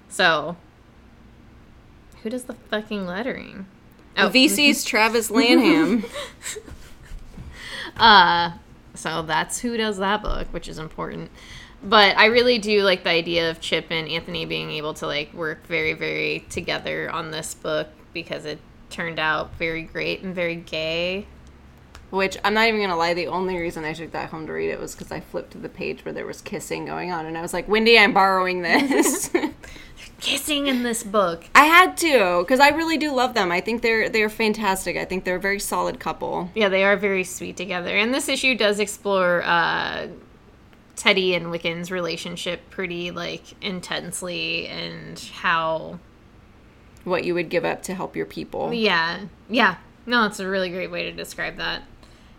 [0.10, 0.56] So,
[2.24, 3.68] who does the fucking lettering?
[4.18, 6.06] Oh, VC's Travis Lanham.
[7.96, 8.52] Uh,
[8.94, 11.32] so that's who does that book, which is important.
[11.84, 15.34] But I really do like the idea of Chip and Anthony being able to like
[15.34, 20.56] work very, very together on this book because it turned out very great and very
[20.56, 21.28] gay.
[22.10, 24.70] Which I'm not even gonna lie, the only reason I took that home to read
[24.70, 27.38] it was because I flipped to the page where there was kissing going on, and
[27.38, 29.30] I was like, "Wendy, I'm borrowing this."
[30.20, 31.46] Kissing in this book.
[31.54, 33.52] I had to because I really do love them.
[33.52, 34.98] I think they're they're fantastic.
[34.98, 36.50] I think they're a very solid couple.
[36.56, 37.96] Yeah, they are very sweet together.
[37.96, 40.08] And this issue does explore uh,
[40.96, 46.00] Teddy and Wiccan's relationship pretty like intensely and how
[47.04, 48.74] What you would give up to help your people.
[48.74, 49.76] Yeah, yeah.
[50.08, 51.84] No, it's a really great way to describe that.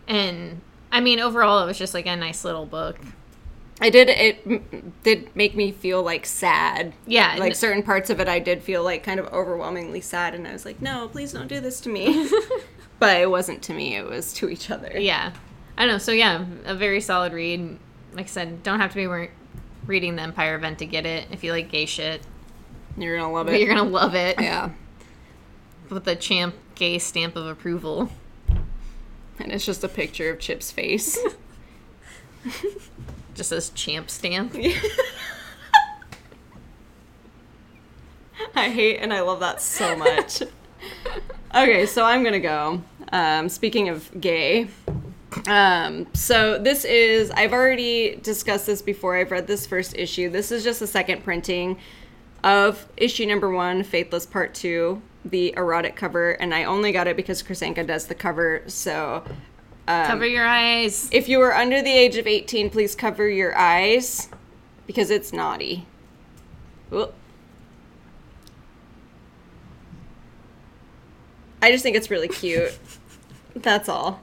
[0.08, 2.98] And I mean, overall, it was just like a nice little book.
[3.80, 6.92] I did it m- did make me feel like sad.
[7.06, 10.46] Yeah, Like certain parts of it, I did feel like kind of overwhelmingly sad, and
[10.48, 12.28] I was like, "No, please don't do this to me."
[12.98, 14.92] but it wasn't to me; it was to each other.
[14.98, 15.32] Yeah,
[15.76, 15.98] I don't know.
[15.98, 17.78] So yeah, a very solid read.
[18.14, 19.30] Like I said, don't have to be re-
[19.86, 21.28] reading the Empyre event to get it.
[21.30, 22.20] If you like gay shit,
[22.96, 23.60] You're gonna love it.
[23.60, 24.70] you're gonna love it yeah,
[25.88, 28.10] with the champ gay stamp of approval.
[29.38, 31.16] and it's just a picture of Chip's face.
[33.38, 34.52] Just says champ stamp.
[38.56, 40.42] I hate and I love that so much.
[41.54, 42.82] okay, so I'm gonna go.
[43.12, 44.66] Um, speaking of gay,
[45.46, 49.16] um, so this is I've already discussed this before.
[49.16, 50.28] I've read this first issue.
[50.28, 51.78] This is just a second printing
[52.42, 57.14] of issue number one, Faithless Part Two, the erotic cover, and I only got it
[57.14, 58.64] because Krasanka does the cover.
[58.66, 59.22] So
[59.88, 61.08] Cover your eyes.
[61.12, 64.28] if you are under the age of 18, please cover your eyes
[64.86, 65.86] because it's naughty.
[66.92, 67.14] Oop.
[71.62, 72.78] I just think it's really cute.
[73.56, 74.20] That's all.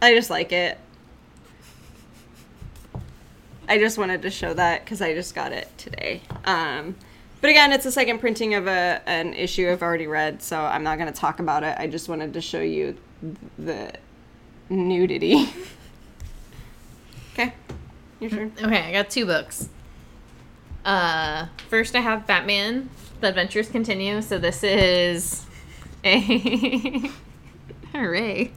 [0.00, 0.78] I just like it.
[3.68, 6.22] I just wanted to show that because I just got it today.
[6.44, 6.96] Um,
[7.42, 10.82] but again, it's a second printing of a an issue I've already read, so I'm
[10.82, 11.76] not going to talk about it.
[11.78, 12.96] I just wanted to show you
[13.58, 13.92] the
[14.72, 15.48] nudity.
[17.32, 17.52] okay,
[18.20, 18.52] your turn.
[18.60, 19.68] Okay, I got two books.
[20.84, 22.88] Uh, first I have Batman:
[23.20, 24.22] The Adventures Continue.
[24.22, 25.46] So this is
[26.04, 26.18] a
[27.92, 28.50] hooray.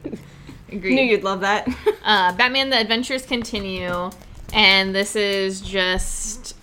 [0.68, 0.94] Agreed.
[0.94, 1.68] Knew you'd love that.
[2.04, 4.10] uh, Batman: The Adventures Continue,
[4.52, 6.56] and this is just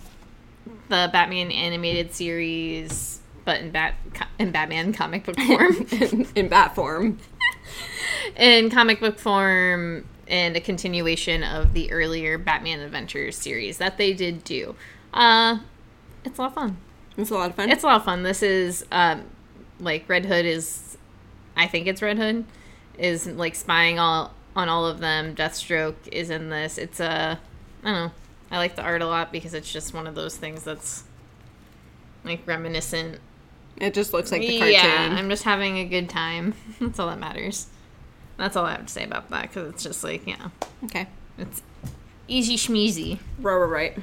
[0.88, 3.94] the Batman animated series, but in bat
[4.38, 5.86] in Batman comic book form.
[5.92, 7.18] in, in bat form.
[8.36, 14.12] In comic book form and a continuation of the earlier Batman Adventures series that they
[14.12, 14.74] did do.
[15.12, 15.58] Uh,
[16.24, 16.76] it's a lot of fun.
[17.16, 17.70] It's a lot of fun.
[17.70, 18.22] It's a lot of fun.
[18.22, 19.24] This is um,
[19.78, 20.96] like Red Hood is,
[21.56, 22.44] I think it's Red Hood,
[22.98, 25.34] is like spying all on all of them.
[25.34, 26.78] Deathstroke is in this.
[26.78, 27.38] It's a,
[27.82, 28.12] I don't know.
[28.50, 31.04] I like the art a lot because it's just one of those things that's
[32.24, 33.18] like reminiscent.
[33.76, 34.72] it just looks like the cartoon.
[34.72, 36.54] Yeah, I'm just having a good time.
[36.80, 37.66] That's all that matters.
[38.36, 40.48] That's all I have to say about that because it's just like yeah,
[40.84, 41.06] okay.
[41.38, 41.62] it's
[42.28, 43.18] easy schmeezy.
[43.38, 43.96] Row, row, right.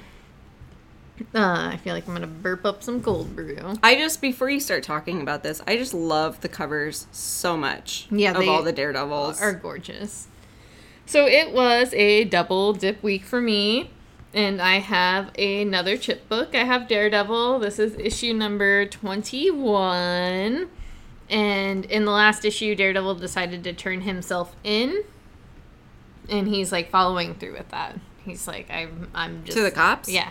[1.36, 3.76] Uh, I feel like I'm gonna burp up some cold brew.
[3.84, 8.08] I just before you start talking about this, I just love the covers so much.
[8.10, 9.42] Yeah, of they all the Daredevils.
[9.42, 10.28] Are gorgeous.
[11.06, 13.92] So it was a double dip week for me.
[14.34, 16.56] And I have another chip book.
[16.56, 17.60] I have Daredevil.
[17.60, 20.70] This is issue number 21.
[21.32, 25.04] And in the last issue, Daredevil decided to turn himself in.
[26.30, 27.98] And he's like following through with that.
[28.26, 29.58] He's like, I'm, I'm just.
[29.58, 30.10] to the cops.
[30.10, 30.30] Yeah.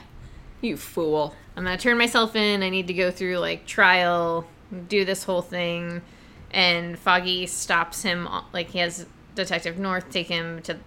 [0.61, 1.35] You fool.
[1.57, 2.63] I'm gonna turn myself in.
[2.63, 4.47] I need to go through like trial,
[4.89, 6.03] do this whole thing,
[6.51, 8.29] and Foggy stops him.
[8.53, 10.79] Like he has Detective North take him to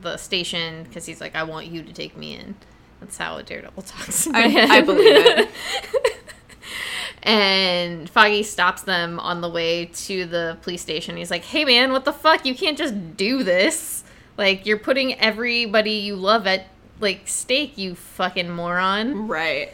[0.00, 2.54] the station because he's like, "I want you to take me in."
[3.00, 4.28] That's how Daredevil talks.
[4.28, 4.44] I.
[4.44, 5.50] I believe it.
[7.22, 11.16] and Foggy stops them on the way to the police station.
[11.16, 12.44] He's like, "Hey man, what the fuck?
[12.44, 14.04] You can't just do this.
[14.36, 16.66] Like you're putting everybody you love at
[17.00, 19.72] like stake, you fucking moron." right.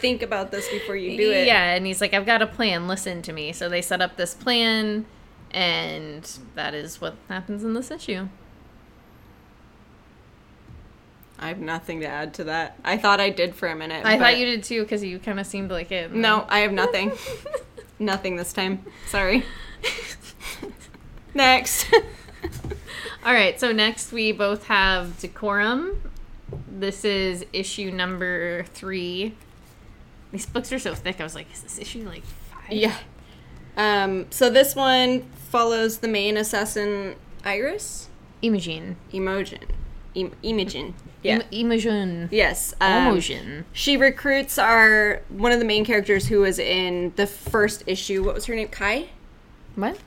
[0.00, 1.46] Think about this before you do it.
[1.46, 2.86] Yeah, and he's like, I've got a plan.
[2.86, 3.52] Listen to me.
[3.52, 5.06] So they set up this plan,
[5.50, 8.28] and that is what happens in this issue.
[11.38, 12.78] I have nothing to add to that.
[12.84, 14.04] I thought I did for a minute.
[14.06, 16.12] I thought you did too, because you kind of seemed like it.
[16.12, 17.12] No, I have nothing.
[17.98, 18.84] nothing this time.
[19.08, 19.44] Sorry.
[21.34, 21.92] Next.
[23.24, 26.00] All right, so next we both have Decorum.
[26.70, 29.34] This is issue number three.
[30.32, 31.20] These books are so thick.
[31.20, 32.70] I was like, is this issue like five?
[32.72, 32.96] yeah.
[33.76, 38.08] Um, so this one follows the main assassin, Iris?
[38.42, 38.96] Imogen.
[39.12, 39.66] Imogen.
[40.14, 40.94] Im- Imogen.
[41.26, 41.36] Yeah.
[41.50, 42.28] Im- Imogen.
[42.30, 42.74] yes.
[42.80, 43.64] Um, Imogen.
[43.72, 48.24] She recruits our one of the main characters who was in the first issue.
[48.24, 48.68] What was her name?
[48.68, 49.08] Kai?
[49.74, 49.98] What?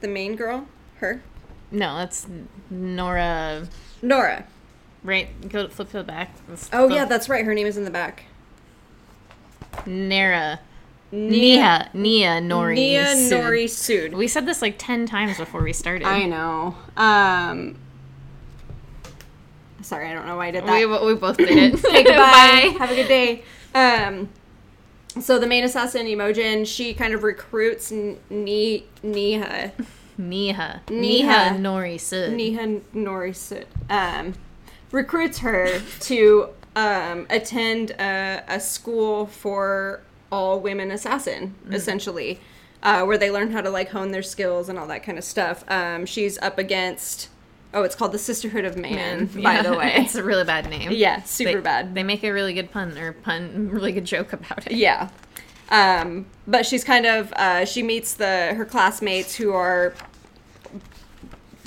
[0.00, 0.66] The main girl?
[0.96, 1.22] Her?
[1.70, 2.26] No, that's
[2.70, 3.66] Nora.
[4.02, 4.44] Nora.
[5.04, 5.48] Right?
[5.48, 6.34] Go flip to the back.
[6.48, 7.44] That's Oh the- yeah, that's right.
[7.44, 8.24] Her name is in the back.
[9.86, 10.60] Nara.
[11.10, 11.88] Nia.
[11.94, 12.74] Nia Nori.
[12.74, 13.04] Nia.
[13.04, 14.12] Nori Sood.
[14.14, 16.06] We said this like 10 times before we started.
[16.06, 16.76] I know.
[16.96, 17.76] Um
[19.88, 20.72] Sorry, I don't know why I did that.
[20.72, 21.74] we, we both did it.
[21.84, 22.74] Okay, goodbye.
[22.78, 23.42] Have a good day.
[23.74, 24.28] Um,
[25.18, 29.72] so the main assassin, Imogen, she kind of recruits N- Ni- Niha,
[30.18, 30.82] Nia.
[30.90, 30.90] Nia.
[30.90, 32.34] Nia Nori Sood.
[32.36, 34.34] Niha Norisut, um,
[34.92, 42.38] recruits her to um, attend a, a school for all women assassin, essentially,
[42.82, 45.24] uh, where they learn how to like hone their skills and all that kind of
[45.24, 45.64] stuff.
[45.68, 47.28] Um, she's up against,
[47.74, 49.92] oh, it's called the Sisterhood of Man, by Yeah, the way.
[49.96, 50.90] it's a really bad name.
[50.92, 51.94] yeah, super They- bad.
[51.94, 54.72] They make a really good pun or pun, really good joke about it.
[54.72, 55.10] Yeah.
[55.70, 59.94] Um, but she's kind of uh, she meets the her classmates who are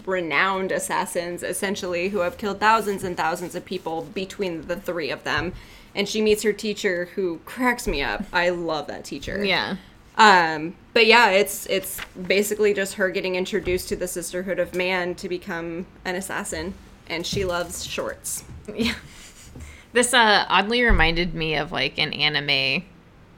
[0.05, 5.23] renowned assassins, essentially, who have killed thousands and thousands of people between the three of
[5.23, 5.53] them.
[5.93, 8.23] And she meets her teacher, who cracks me up.
[8.33, 9.43] I love that teacher.
[9.43, 9.75] Yeah.
[10.17, 15.15] Um, but yeah, it's it's basically just her getting introduced to the Sisterhood of Man
[15.15, 16.73] to become an assassin,
[17.07, 18.43] and she loves shorts.
[18.73, 18.95] Yeah.
[19.93, 22.85] This uh oddly reminded me of like an anime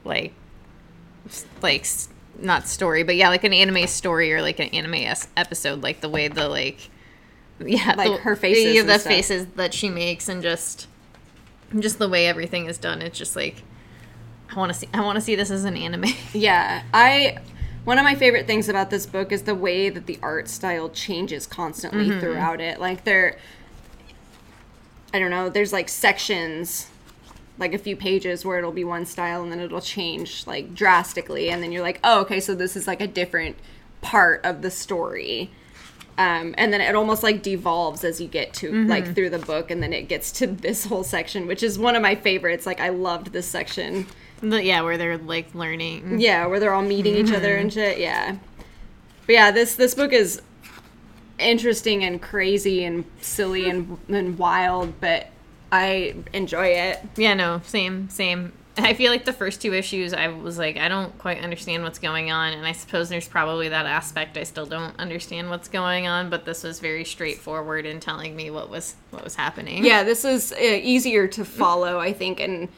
[0.04, 0.32] like
[1.62, 1.84] like
[2.38, 6.08] not story, but yeah, like an anime story or like an anime episode like the
[6.08, 6.90] way the like
[7.60, 10.88] yeah, Like the, her faces yeah, the faces that she makes and just
[11.78, 13.02] just the way everything is done.
[13.02, 13.62] It's just like
[14.54, 16.04] I want to see I want to see this as an anime.
[16.32, 17.38] Yeah, I
[17.84, 20.88] one of my favorite things about this book is the way that the art style
[20.88, 22.80] changes constantly throughout it.
[22.80, 23.38] Like there
[25.12, 26.88] I don't know, there's like sections
[27.56, 31.50] like a few pages where it'll be one style and then it'll change like drastically
[31.50, 33.56] and then you're like, "Oh, okay, so this is like a different
[34.00, 35.50] part of the story."
[36.16, 39.70] Um, and then it almost like devolves as you get to like through the book
[39.72, 42.78] and then it gets to this whole section which is one of my favorites like
[42.80, 44.06] i loved this section
[44.40, 46.20] The- yeah, where they're like learning.
[46.20, 47.98] yeah, where they're all meeting each other and shit.
[47.98, 48.36] Yeah,
[49.26, 50.42] but yeah, this this book is
[51.38, 55.28] interesting and crazy and silly and and wild, but
[55.72, 57.00] I enjoy it.
[57.16, 58.52] Yeah, no, same, same.
[58.76, 62.00] I feel like the first two issues, I was like, I don't quite understand what's
[62.00, 66.08] going on, and I suppose there's probably that aspect I still don't understand what's going
[66.08, 66.28] on.
[66.28, 69.84] But this was very straightforward in telling me what was what was happening.
[69.84, 72.68] Yeah, this is uh, easier to follow, I think, and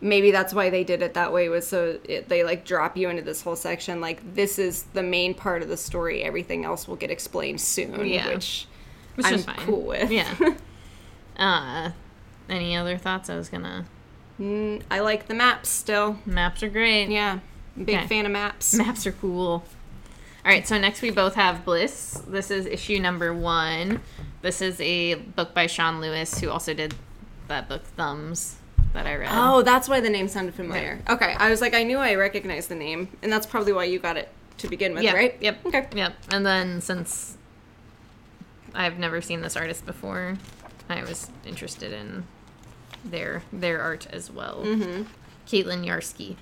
[0.00, 3.08] maybe that's why they did it that way was so it, they like drop you
[3.08, 6.86] into this whole section like this is the main part of the story everything else
[6.86, 8.28] will get explained soon Yeah.
[8.28, 8.66] which
[9.14, 9.56] which I'm fine.
[9.58, 10.10] cool with.
[10.10, 10.34] Yeah.
[11.38, 11.90] uh,
[12.48, 13.30] any other thoughts?
[13.30, 13.86] I was gonna.
[14.40, 17.08] Mm, i like the maps still Maps are great.
[17.08, 17.38] yeah
[17.76, 18.06] big Okay.
[18.08, 19.64] fan of maps Maps are cool.
[20.44, 22.20] All right, so next we both have Bliss.
[22.28, 24.00] This is issue number one.
[24.42, 26.94] This is a book by Sean Lewis, who also did
[27.48, 28.56] that book Thumbs
[28.94, 29.30] that I read.
[29.32, 31.00] Oh, that's why the name sounded familiar.
[31.08, 33.98] Okay, I was like, I knew I recognized the name, and that's probably why you
[33.98, 34.28] got it
[34.58, 35.36] to begin with, right?
[35.40, 35.66] Yep.
[35.66, 35.86] Okay.
[35.94, 36.14] Yep.
[36.32, 37.36] And then since
[38.74, 40.36] I've never seen this artist before,
[40.88, 42.24] I was interested in
[43.04, 44.62] their their art as well.
[44.64, 45.02] Mm-hmm.
[45.46, 46.36] Caitlin Yarsky.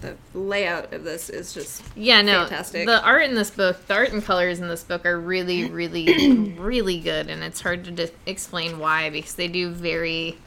[0.00, 2.40] The layout of this is just Yeah, no.
[2.42, 2.86] Fantastic.
[2.86, 6.36] The art in this book, the art and colors in this book are really, really,
[6.58, 10.38] really good, and it's hard to di- explain why because they do very.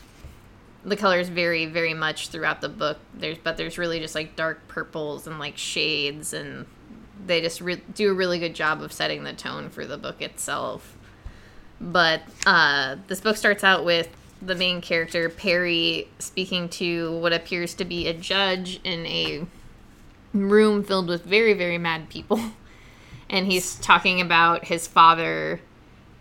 [0.89, 2.97] The colors vary very much throughout the book.
[3.13, 6.65] There's, but there's really just like dark purples and like shades, and
[7.25, 10.21] they just re- do a really good job of setting the tone for the book
[10.21, 10.97] itself.
[11.79, 14.09] But uh, this book starts out with
[14.41, 19.45] the main character Perry speaking to what appears to be a judge in a
[20.33, 22.39] room filled with very very mad people
[23.29, 25.59] and he's talking about his father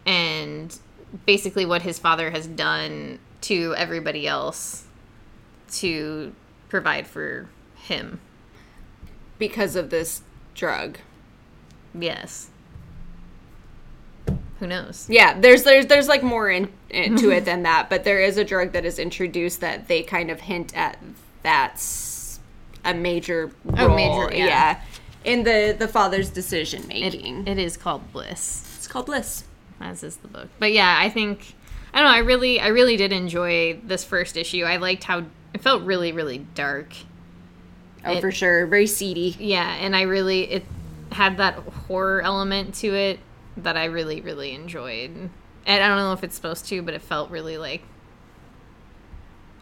[0.07, 0.79] and
[1.27, 4.85] basically what his father has done to everybody else
[5.71, 6.35] to
[6.69, 8.21] provide for him
[9.39, 10.23] because of this
[10.55, 10.99] drug.
[11.95, 12.51] yes
[14.59, 18.21] who knows Yeah, there's there's there's like more in, into it than that, but there
[18.21, 20.99] is a drug that is introduced that they kind of hint at
[21.43, 22.41] that's
[22.85, 23.91] a major oh, role.
[23.91, 24.81] Oh, major, yeah.
[25.25, 27.47] in the the father's decision it, making.
[27.47, 29.45] it is called bliss it's called bliss.
[29.81, 30.49] as is the book.
[30.59, 31.55] But yeah, I think
[31.93, 32.15] I don't know.
[32.15, 34.65] I really, I really did enjoy this first issue.
[34.65, 35.25] I liked how
[35.55, 36.93] it felt really, really dark.
[38.05, 39.37] Oh, It- for sure, very seedy.
[39.39, 40.65] Yeah, and I really it
[41.13, 43.19] had that horror element to it
[43.57, 45.11] that I really, really enjoyed.
[45.67, 47.83] And I don't know if it's supposed to, but it felt really like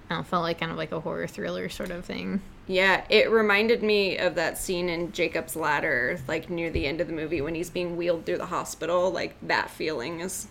[0.08, 2.40] I don't know, felt like kind of like a horror thriller sort of thing.
[2.68, 7.06] Yeah, it reminded me of that scene in Jacob's Ladder, like near the end of
[7.06, 9.10] the movie when he's being wheeled through the hospital.
[9.10, 10.48] Like that feeling is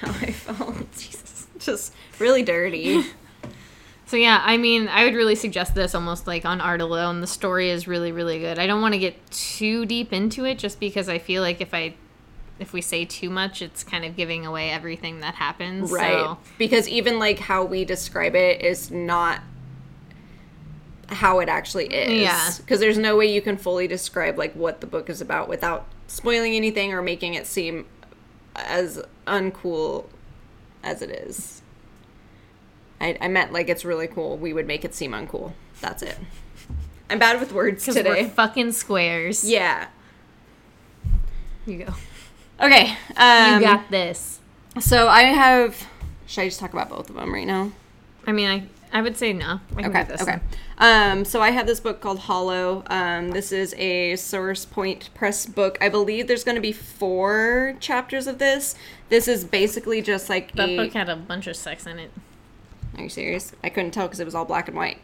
[0.00, 0.92] how I felt.
[0.92, 3.04] Jesus, just really dirty.
[4.08, 7.20] So yeah, I mean, I would really suggest this almost like on art alone.
[7.20, 8.58] The story is really, really good.
[8.58, 11.74] I don't want to get too deep into it just because I feel like if
[11.74, 11.92] I
[12.58, 15.92] if we say too much, it's kind of giving away everything that happens.
[15.92, 16.12] right.
[16.12, 19.42] So, Because even like how we describe it is not
[21.08, 22.22] how it actually is.
[22.22, 22.50] Yeah.
[22.56, 25.86] Because there's no way you can fully describe like what the book is about without
[26.06, 27.84] spoiling anything or making it seem
[28.66, 30.06] as uncool
[30.82, 31.62] as it is.
[33.00, 34.36] I, I meant like it's really cool.
[34.36, 35.52] We would make it seem uncool.
[35.80, 36.16] That's it.
[37.10, 38.28] I'm bad with words today.
[38.28, 39.48] fucking squares.
[39.48, 39.88] Yeah.
[41.66, 41.94] You go.
[42.60, 42.96] Okay.
[43.16, 44.40] Um, You got this.
[44.80, 45.86] So I have.
[46.26, 47.72] Should I just talk about both of them right now?
[48.26, 49.60] I mean, I I would say no.
[49.76, 50.04] I can Okay.
[50.04, 50.22] this.
[50.22, 50.38] Okay.
[50.78, 52.82] Um, so I have this book called Hollow.
[52.88, 55.78] Um, this is a Source Point Press book.
[55.80, 58.74] I believe there's going to be four chapters of this.
[59.08, 60.76] This is basically just like That a.
[60.76, 62.10] book had a bunch of sex in it.
[62.96, 63.52] Are you serious?
[63.62, 64.98] I couldn't tell because it was all black and white.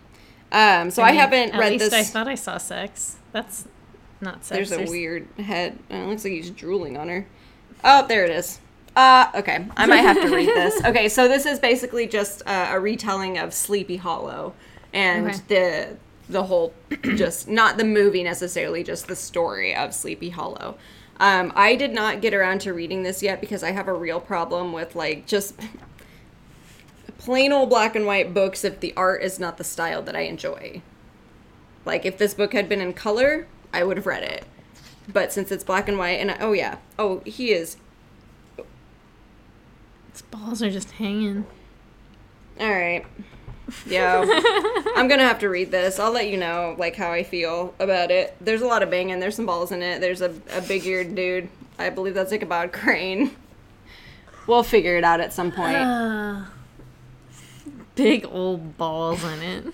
[0.53, 1.55] Um, so I, mean, haven't read it.
[1.55, 1.95] At read least this.
[1.95, 3.17] I thought I saw sex.
[3.33, 3.67] That's
[4.21, 4.71] not sex.
[4.71, 5.79] There's a weird head.
[5.91, 7.27] It looks like he's drooling on her.
[7.83, 8.61] Oh, there it is.
[8.97, 9.67] Uh, okay.
[9.77, 10.81] I might have to read this.
[10.85, 14.55] Okay, so this is basically just uh, a retelling of Sleepy Hollow,
[14.93, 15.39] and Okay.
[15.49, 15.97] the
[16.29, 16.73] the whole
[17.17, 20.77] just not the movie necessarily, just the story of Sleepy Hollow.
[21.21, 24.21] Um, I did not get around to reading this yet because I have a real
[24.21, 25.55] problem with like just
[27.19, 30.21] plain old black and white books if the art is not the style that I
[30.21, 30.83] enjoy.
[31.85, 34.45] Like if this book had been in color, I would have read it.
[35.13, 37.77] But since it's black and white, and I, oh yeah, oh he is
[40.15, 41.45] His balls are just hanging.
[42.59, 43.05] all right.
[43.87, 44.23] Yeah,
[44.95, 45.99] I'm gonna have to read this.
[45.99, 48.37] I'll let you know like how I feel about it.
[48.39, 49.21] There's a lot of banging.
[49.21, 50.03] There's some balls in it.
[50.03, 51.49] There's a, a big eared dude.
[51.79, 53.35] I believe that's like a Ichabod Crane.
[54.47, 55.77] We'll figure it out at some point.
[55.77, 56.43] Uh,
[57.95, 59.65] big old balls in it.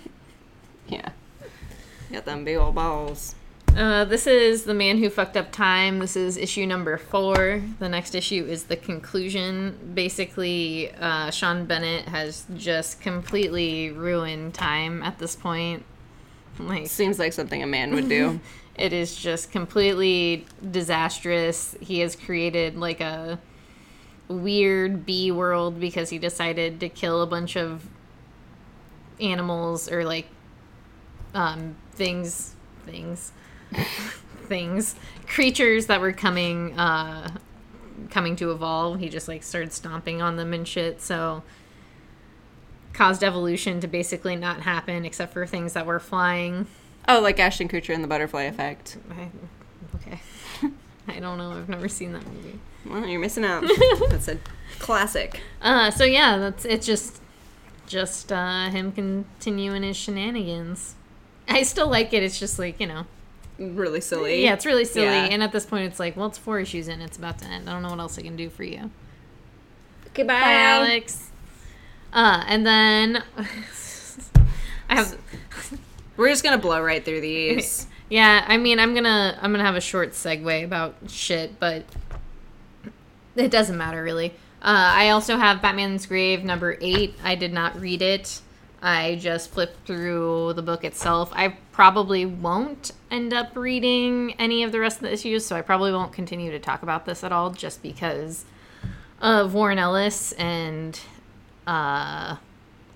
[0.87, 1.09] Yeah,
[2.13, 3.35] got them big old balls.
[3.75, 5.99] Uh, this is The Man Who Fucked Up Time.
[5.99, 7.63] This is issue number four.
[7.79, 9.93] The next issue is the conclusion.
[9.93, 15.85] Basically, uh, Sean Bennett has just completely ruined time at this point.
[16.59, 18.41] Like, Seems like something a man would do.
[18.75, 21.75] it is just completely disastrous.
[21.79, 23.39] He has created like a
[24.27, 27.85] weird bee world because he decided to kill a bunch of
[29.21, 30.27] animals or like
[31.33, 32.55] um, things,
[32.85, 33.31] things,
[34.47, 34.95] things,
[35.27, 37.37] creatures that were coming, uh,
[38.09, 38.99] coming to evolve.
[38.99, 41.01] He just like started stomping on them and shit.
[41.01, 41.43] So
[42.93, 46.67] caused evolution to basically not happen except for things that were flying.
[47.07, 48.97] oh, like Ashton Kutcher and the Butterfly Effect.
[49.09, 49.29] I,
[49.95, 50.19] okay.
[51.07, 51.51] I don't know.
[51.51, 52.59] I've never seen that movie.
[52.85, 53.63] Well, you're missing out.
[54.09, 54.37] That's a
[54.79, 55.41] classic.
[55.61, 57.21] Uh, so yeah, that's it's just
[57.85, 60.95] just uh, him continuing his shenanigans.
[61.47, 62.23] I still like it.
[62.23, 63.05] It's just like you know,
[63.61, 64.43] Really silly.
[64.43, 65.05] yeah, it's really silly.
[65.05, 65.25] Yeah.
[65.25, 66.99] And at this point, it's like, well, it's four issues in.
[66.99, 67.69] It's about to end.
[67.69, 68.89] I don't know what else I can do for you.
[70.15, 71.29] Goodbye, Bye, Alex.
[72.11, 73.23] Uh, and then
[74.89, 75.17] I have.
[76.17, 77.87] We're just gonna blow right through these.
[78.11, 81.85] Yeah, I mean, I'm gonna I'm gonna have a short segue about shit, but
[83.37, 84.31] it doesn't matter really.
[84.61, 87.15] Uh, I also have Batman's Grave number eight.
[87.23, 88.41] I did not read it.
[88.81, 91.31] I just flipped through the book itself.
[91.35, 95.61] I probably won't end up reading any of the rest of the issues, so I
[95.61, 98.45] probably won't continue to talk about this at all, just because
[99.21, 100.99] of Warren Ellis and
[101.67, 102.37] uh,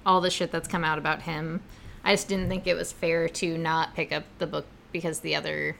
[0.06, 1.62] all the shit that's come out about him.
[2.04, 5.36] I just didn't think it was fair to not pick up the book because the
[5.36, 5.76] other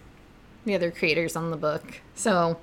[0.66, 2.02] the other creators on the book.
[2.16, 2.58] So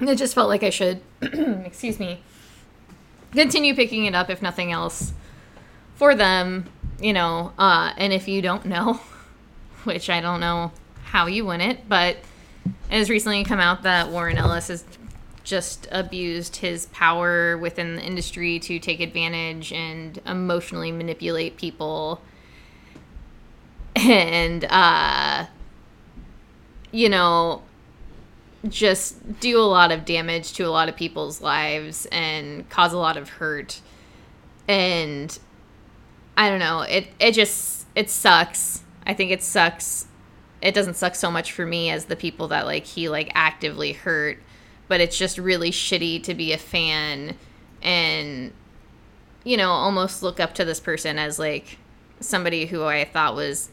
[0.00, 2.20] it just felt like I should excuse me
[3.32, 5.12] continue picking it up if nothing else
[5.94, 6.66] for them,
[7.00, 8.94] you know, uh and if you don't know,
[9.84, 10.72] which I don't know
[11.04, 12.16] how you win it, but
[12.90, 14.84] it has recently come out that Warren Ellis has
[15.42, 22.20] just abused his power within the industry to take advantage and emotionally manipulate people.
[23.96, 25.46] And uh
[26.90, 27.62] you know
[28.68, 32.98] just do a lot of damage to a lot of people's lives and cause a
[32.98, 33.80] lot of hurt.
[34.66, 35.38] And
[36.36, 40.06] i don't know it it just it sucks i think it sucks
[40.62, 43.92] it doesn't suck so much for me as the people that like he like actively
[43.92, 44.38] hurt
[44.88, 47.36] but it's just really shitty to be a fan
[47.82, 48.52] and
[49.44, 51.78] you know almost look up to this person as like
[52.20, 53.70] somebody who i thought was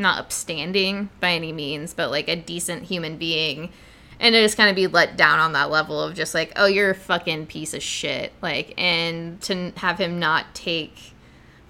[0.00, 3.70] not upstanding by any means, but like a decent human being.
[4.18, 6.66] And to just kind of be let down on that level of just like, oh,
[6.66, 8.32] you're a fucking piece of shit.
[8.42, 11.14] Like, and to have him not take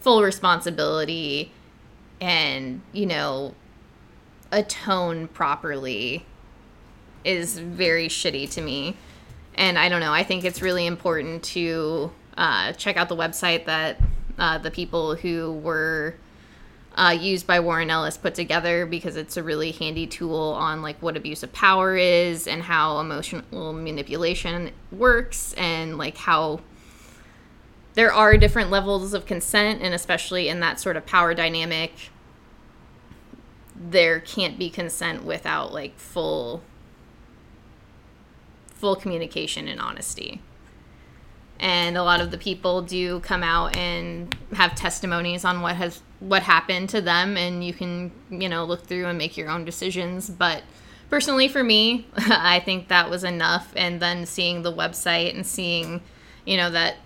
[0.01, 1.53] full responsibility
[2.21, 3.55] and, you know,
[4.53, 6.25] atone properly
[7.25, 8.97] is very shitty to me.
[9.55, 13.67] And I don't know, I think it's really important to uh, check out the website
[13.67, 14.01] that
[14.39, 16.15] uh, the people who were
[16.97, 21.01] uh, used by Warren Ellis put together because it's a really handy tool on like
[21.03, 26.61] what abuse of power is and how emotional manipulation works and like how
[28.01, 32.09] there are different levels of consent and especially in that sort of power dynamic
[33.79, 36.63] there can't be consent without like full
[38.73, 40.41] full communication and honesty.
[41.59, 46.01] And a lot of the people do come out and have testimonies on what has
[46.21, 49.67] what happened to them and you can you know look through and make your own
[49.67, 50.31] decisions.
[50.31, 50.63] But
[51.11, 53.75] personally for me i think that was enough.
[53.77, 56.01] And then seeing the website and seeing
[56.47, 56.97] you know that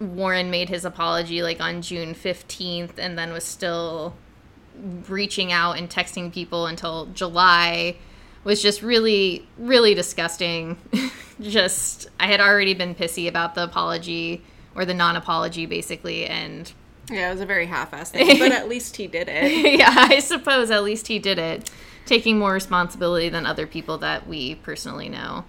[0.00, 4.14] warren made his apology like on june 15th and then was still
[5.08, 7.96] reaching out and texting people until july
[8.44, 10.76] was just really really disgusting
[11.40, 14.42] just i had already been pissy about the apology
[14.74, 16.72] or the non-apology basically and
[17.10, 19.78] Yeah, it was a very half-assed thing, but at least he did it.
[19.78, 21.70] yeah, I suppose at least he did it,
[22.04, 25.44] taking more responsibility than other people that we personally know.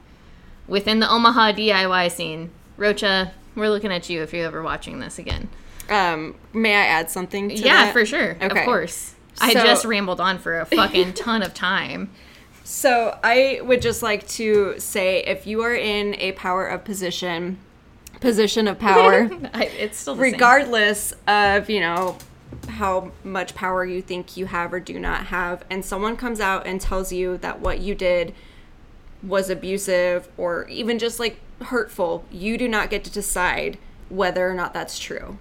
[0.68, 5.20] Within the Omaha DIY scene, Rocha, we're looking at you if you're ever watching this
[5.20, 5.50] again.
[5.90, 7.50] Um, may I add something?
[7.50, 7.94] To yeah, that?
[7.94, 8.38] for sure.
[8.42, 8.60] Okay.
[8.60, 9.16] Of course.
[9.40, 12.12] I just rambled on for a fucking ton of time.
[12.64, 17.58] So I would just like to say, if you are in a power of position,
[18.20, 20.34] position of power, it's still the same.
[20.34, 22.18] regardless of you know
[22.68, 26.68] how much power you think you have or do not have, and someone comes out
[26.68, 28.34] and tells you that what you did
[29.24, 33.78] was abusive or even just like hurtful, you do not get to decide
[34.10, 35.38] whether or not that's true.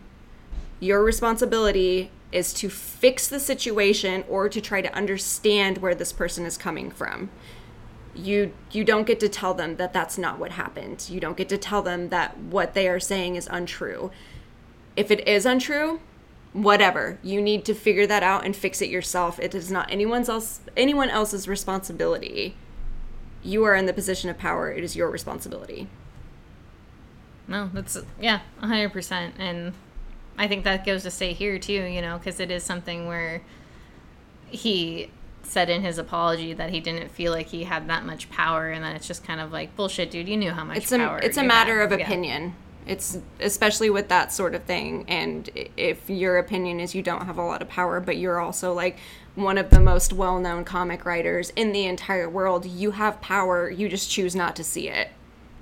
[0.80, 6.44] Your responsibility is to fix the situation or to try to understand where this person
[6.44, 7.30] is coming from.
[8.14, 11.06] You you don't get to tell them that that's not what happened.
[11.08, 14.10] You don't get to tell them that what they are saying is untrue.
[14.96, 16.00] If it is untrue,
[16.56, 17.18] whatever.
[17.22, 19.38] You need to figure that out and fix it yourself.
[19.38, 22.56] It is not anyone's else anyone else's responsibility.
[23.42, 24.72] You are in the position of power.
[24.72, 25.88] It is your responsibility.
[27.48, 29.72] No, that's yeah, hundred percent, and
[30.38, 31.72] I think that goes to stay here too.
[31.72, 33.42] You know, because it is something where
[34.48, 35.10] he
[35.42, 38.84] said in his apology that he didn't feel like he had that much power, and
[38.84, 40.28] then it's just kind of like bullshit, dude.
[40.28, 41.18] You knew how much It's a power.
[41.18, 41.92] it's a matter had.
[41.92, 42.06] of Yeah.
[42.06, 42.54] opinion.
[42.86, 45.04] It's especially with that sort of thing.
[45.08, 48.72] And if your opinion is you don't have a lot of power, but you're also
[48.72, 48.98] like
[49.34, 53.68] one of the most well known comic writers in the entire world, you have power.
[53.68, 55.10] You just choose not to see it.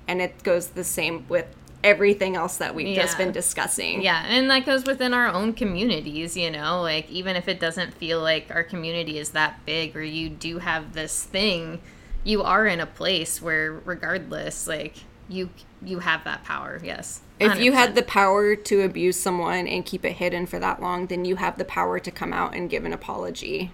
[0.07, 1.47] And it goes the same with
[1.85, 4.01] everything else that we've just been discussing.
[4.01, 7.93] Yeah, and that goes within our own communities, you know, like even if it doesn't
[7.93, 11.79] feel like our community is that big or you do have this thing,
[12.23, 15.49] you are in a place where regardless, like you
[15.83, 17.21] you have that power, yes.
[17.39, 21.05] If you had the power to abuse someone and keep it hidden for that long,
[21.07, 23.71] then you have the power to come out and give an apology.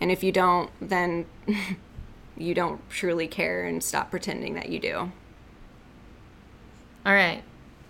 [0.00, 1.26] And if you don't, then
[2.36, 5.12] you don't truly care and stop pretending that you do.
[7.08, 7.42] All right.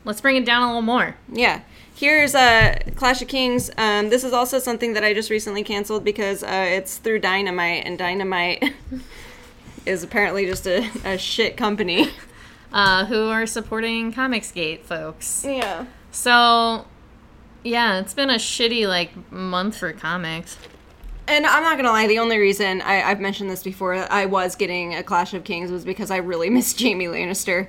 [0.04, 1.16] Let's bring it down a little more.
[1.32, 1.62] Yeah.
[1.92, 3.68] Here's uh, Clash of Kings.
[3.76, 7.84] Um, this is also something that I just recently canceled because uh, it's through Dynamite,
[7.84, 8.72] and Dynamite
[9.86, 12.10] is apparently just a, a shit company.
[12.70, 15.42] Uh, who are supporting Comicsgate folks.
[15.42, 15.86] Yeah.
[16.10, 16.84] So,
[17.64, 20.58] yeah, it's been a shitty like month for comics.
[21.26, 24.54] And I'm not gonna lie, the only reason I, I've mentioned this before, I was
[24.54, 27.68] getting a Clash of Kings was because I really miss Jaime Lannister.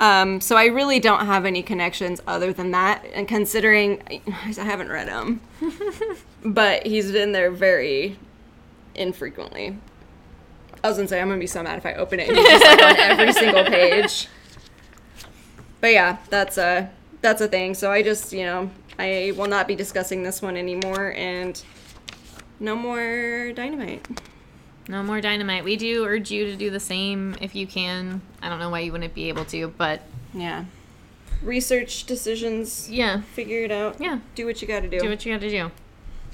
[0.00, 3.04] Um, so I really don't have any connections other than that.
[3.12, 5.40] And considering I haven't read him,
[6.44, 8.18] but he's been there very
[8.94, 9.76] infrequently.
[10.82, 12.48] I was gonna say I'm gonna be so mad if I open it and he's
[12.48, 14.26] just like on every single page.
[15.82, 16.90] But yeah, that's a
[17.20, 17.74] that's a thing.
[17.74, 21.62] So I just you know I will not be discussing this one anymore and
[22.58, 24.06] no more dynamite.
[24.90, 25.62] No more dynamite.
[25.62, 28.20] We do urge you to do the same if you can.
[28.42, 30.02] I don't know why you wouldn't be able to, but
[30.34, 30.64] Yeah.
[31.42, 32.90] Research decisions.
[32.90, 34.00] yeah, Figure it out.
[34.00, 34.18] Yeah.
[34.34, 34.98] Do what you got to do.
[35.00, 35.70] do what you got to do.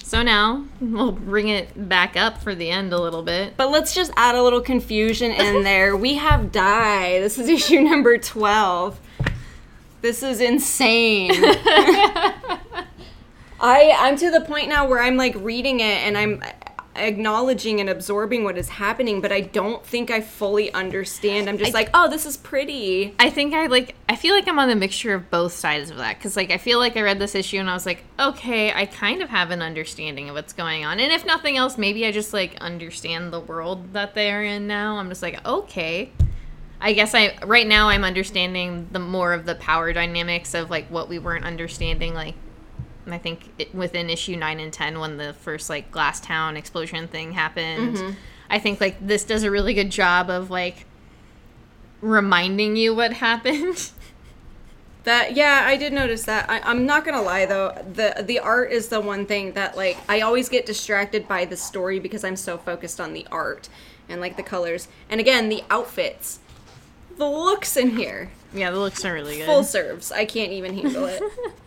[0.02, 3.56] So now we'll bring it back up for the end a little bit.
[3.58, 5.94] But let's just add a little confusion in there.
[5.96, 7.20] We have Die.
[7.20, 8.98] This is issue number 12.
[10.00, 11.30] This is insane.
[13.60, 16.42] I I'm to the point now where I'm like reading it and I'm
[16.98, 21.48] acknowledging and absorbing what is happening, but I don't think I fully understand.
[21.48, 23.94] I'm just like, "Oh, this is pretty." I think I like.
[24.08, 26.58] I feel like I'm on the mixture of both sides of that because, like, I
[26.58, 29.50] feel like I read this issue and I was like, okay, I kind of have
[29.50, 33.32] an understanding of what's going on, and if nothing else, maybe I just like understand
[33.32, 34.98] the world that they're in now.
[34.98, 36.12] I'm just like, okay.
[36.78, 40.86] I guess I right now I'm understanding the more of the power dynamics of like
[40.88, 42.34] what we weren't understanding like
[43.06, 47.08] I think it, within issue 9 and 10 when the first like glass town explosion
[47.08, 47.96] thing happened.
[47.96, 48.10] Mm-hmm.
[48.50, 50.86] I think like this does a really good job of like
[52.00, 53.90] reminding you what happened.
[55.04, 56.50] That yeah, I did notice that.
[56.50, 59.96] I, I'm not gonna lie though, the the art is the one thing that like
[60.08, 63.68] I always get distracted by the story because I'm so focused on the art
[64.08, 64.88] and like the colors.
[65.08, 66.40] And again, the outfits,
[67.18, 69.46] the looks in here, Yeah, the looks are really good.
[69.46, 70.10] full serves.
[70.10, 71.22] I can't even handle it.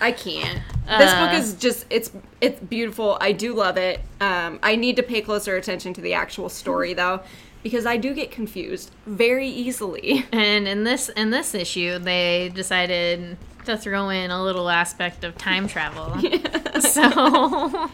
[0.00, 0.60] I can't.
[0.86, 1.36] This book Uh.
[1.36, 3.16] is just it's it's beautiful.
[3.20, 4.00] I do love it.
[4.20, 7.20] Um, I need to pay closer attention to the actual story though,
[7.62, 10.26] because I do get confused very easily.
[10.32, 15.38] And in this in this issue, they decided to throw in a little aspect of
[15.38, 16.16] time travel.
[16.80, 17.88] So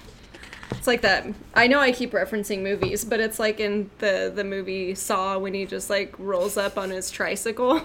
[0.72, 1.26] It's like that.
[1.54, 5.52] I know I keep referencing movies, but it's like in the the movie Saw when
[5.54, 7.82] he just like rolls up on his tricycle.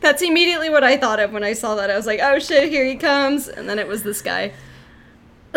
[0.00, 1.90] That's immediately what I thought of when I saw that.
[1.90, 4.52] I was like, "Oh shit, here he comes!" And then it was this guy.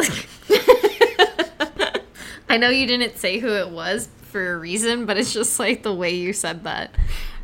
[2.49, 5.83] I know you didn't say who it was for a reason, but it's just like
[5.83, 6.95] the way you said that.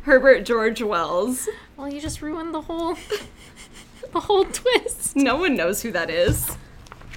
[0.02, 1.48] Herbert George Wells.
[1.76, 2.94] Well, you just ruined the whole
[4.12, 5.16] the whole twist.
[5.16, 6.56] No one knows who that is.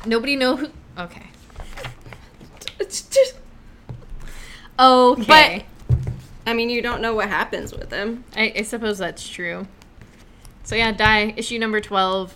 [0.06, 0.70] Nobody know who.
[0.98, 1.28] Okay.
[4.80, 5.66] Okay.
[6.46, 8.24] I mean, you don't know what happens with him.
[8.36, 9.68] I, I suppose that's true.
[10.64, 12.36] So yeah, Die issue number twelve,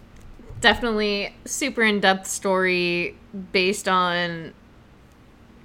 [0.62, 3.16] definitely super in depth story
[3.52, 4.54] based on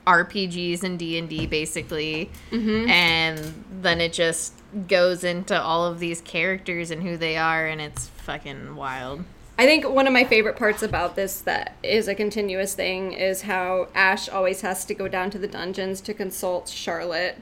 [0.07, 2.88] RPGs and D and D basically, mm-hmm.
[2.88, 4.55] and then it just
[4.88, 9.24] goes into all of these characters and who they are, and it's fucking wild.
[9.59, 13.43] I think one of my favorite parts about this that is a continuous thing is
[13.43, 17.38] how Ash always has to go down to the dungeons to consult Charlotte.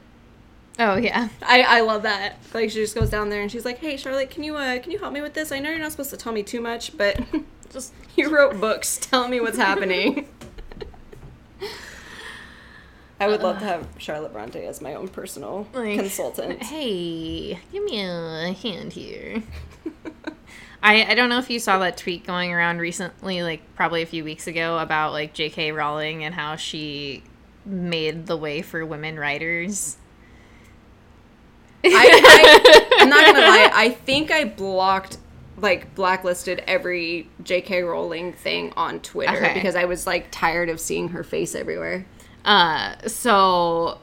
[0.79, 2.37] Oh yeah, I, I love that.
[2.53, 4.91] Like she just goes down there and she's like, "Hey Charlotte, can you uh can
[4.91, 5.51] you help me with this?
[5.51, 7.19] I know you're not supposed to tell me too much, but
[7.71, 8.97] just you wrote books.
[8.97, 10.27] Tell me what's happening."
[13.19, 16.63] I would love to have Charlotte Bronte as my own personal Like, consultant.
[16.63, 19.43] Hey, give me a hand here.
[20.81, 24.07] I, I don't know if you saw that tweet going around recently, like probably a
[24.07, 25.71] few weeks ago, about like J.K.
[25.71, 27.21] Rowling and how she
[27.63, 29.97] made the way for women writers.
[31.83, 33.69] I, I'm not gonna lie.
[33.73, 35.17] I think I blocked,
[35.57, 37.83] like, blacklisted every J.K.
[37.83, 39.53] Rowling thing on Twitter Okay.
[39.53, 42.05] because I was like tired of seeing her face everywhere.
[42.45, 43.99] Uh, so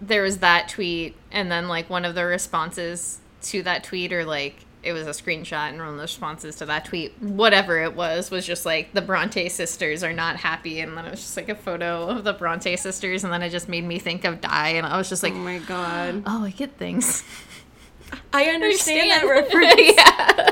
[0.00, 4.24] there was that tweet, and then like one of the responses to that tweet, or
[4.24, 7.94] like it was a screenshot, and one of the responses to that tweet, whatever it
[7.94, 11.36] was, was just like the Bronte sisters are not happy, and then it was just
[11.36, 14.40] like a photo of the Bronte sisters, and then it just made me think of
[14.40, 16.22] Die, and I was just like, Oh my god.
[16.26, 17.24] oh, I get things.
[18.32, 19.52] I understand that Understand.
[19.52, 19.96] reference.
[19.96, 20.50] yeah.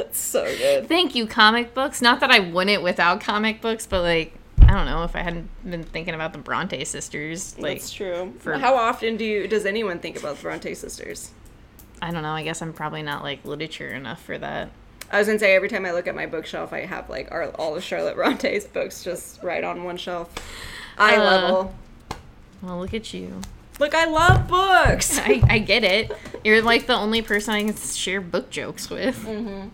[0.00, 0.88] It's so good.
[0.88, 2.00] Thank you, comic books.
[2.00, 4.34] Not that I wouldn't without comic books, but like.
[4.60, 7.58] I don't know if I hadn't been thinking about the Bronte sisters.
[7.58, 8.34] Like, That's true.
[8.38, 11.30] for- How often do you does anyone think about the Bronte sisters?
[12.02, 12.30] I don't know.
[12.32, 14.70] I guess I'm probably not like literature enough for that.
[15.10, 17.44] I was gonna say every time I look at my bookshelf, I have like our,
[17.52, 20.30] all of Charlotte Bronte's books just right on one shelf.
[20.98, 21.74] Eye Uh, level.
[22.62, 23.40] Well, look at you.
[23.80, 25.18] Look, I love books.
[25.22, 26.10] I, I get it.
[26.44, 29.16] You're like the only person I can share book jokes with.
[29.24, 29.68] Mm-hmm.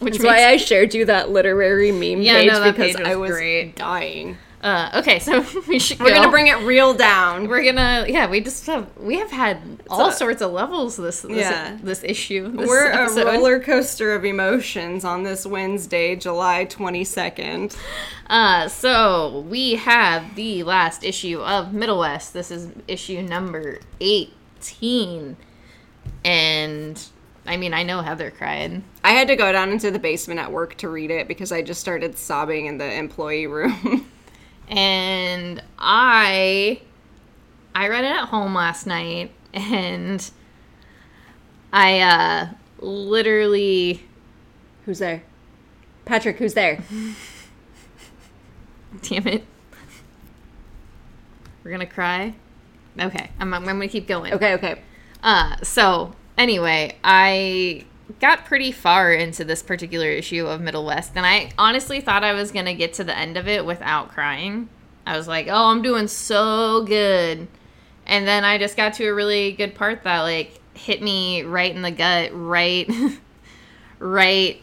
[0.00, 3.06] Which makes, why I shared you that literary meme Yeah, page no, because page was
[3.08, 3.76] I was great.
[3.76, 4.36] dying.
[4.64, 6.00] Uh, okay, so we should.
[6.00, 6.14] We're go.
[6.14, 7.48] gonna bring it real down.
[7.48, 8.06] We're gonna.
[8.08, 8.88] Yeah, we just have.
[8.96, 11.76] We have had all sorts of levels this this, Yeah.
[11.82, 12.50] this issue.
[12.50, 17.76] This We're a roller coaster of emotions on this Wednesday, July twenty second.
[18.30, 22.32] Uh, so we have the last issue of Middle West.
[22.32, 25.36] This is issue number eighteen,
[26.24, 27.02] and
[27.46, 28.82] I mean I know Heather cried.
[29.02, 31.60] I had to go down into the basement at work to read it because I
[31.60, 34.08] just started sobbing in the employee room.
[34.68, 36.80] and I
[37.74, 40.30] I read it at home last night and
[41.72, 42.48] I uh
[42.78, 44.04] literally
[44.84, 45.22] who's there?
[46.04, 46.82] Patrick, who's there?
[49.02, 49.44] damn it
[51.64, 52.32] we're gonna cry
[53.00, 54.80] okay I'm, I'm gonna keep going Okay, okay.
[55.22, 57.86] uh so anyway I
[58.20, 62.32] got pretty far into this particular issue of Middle West and I honestly thought I
[62.32, 64.68] was gonna get to the end of it without crying.
[65.06, 67.48] I was like oh I'm doing so good.
[68.06, 71.74] And then I just got to a really good part that like hit me right
[71.74, 72.90] in the gut, right,
[73.98, 74.60] right,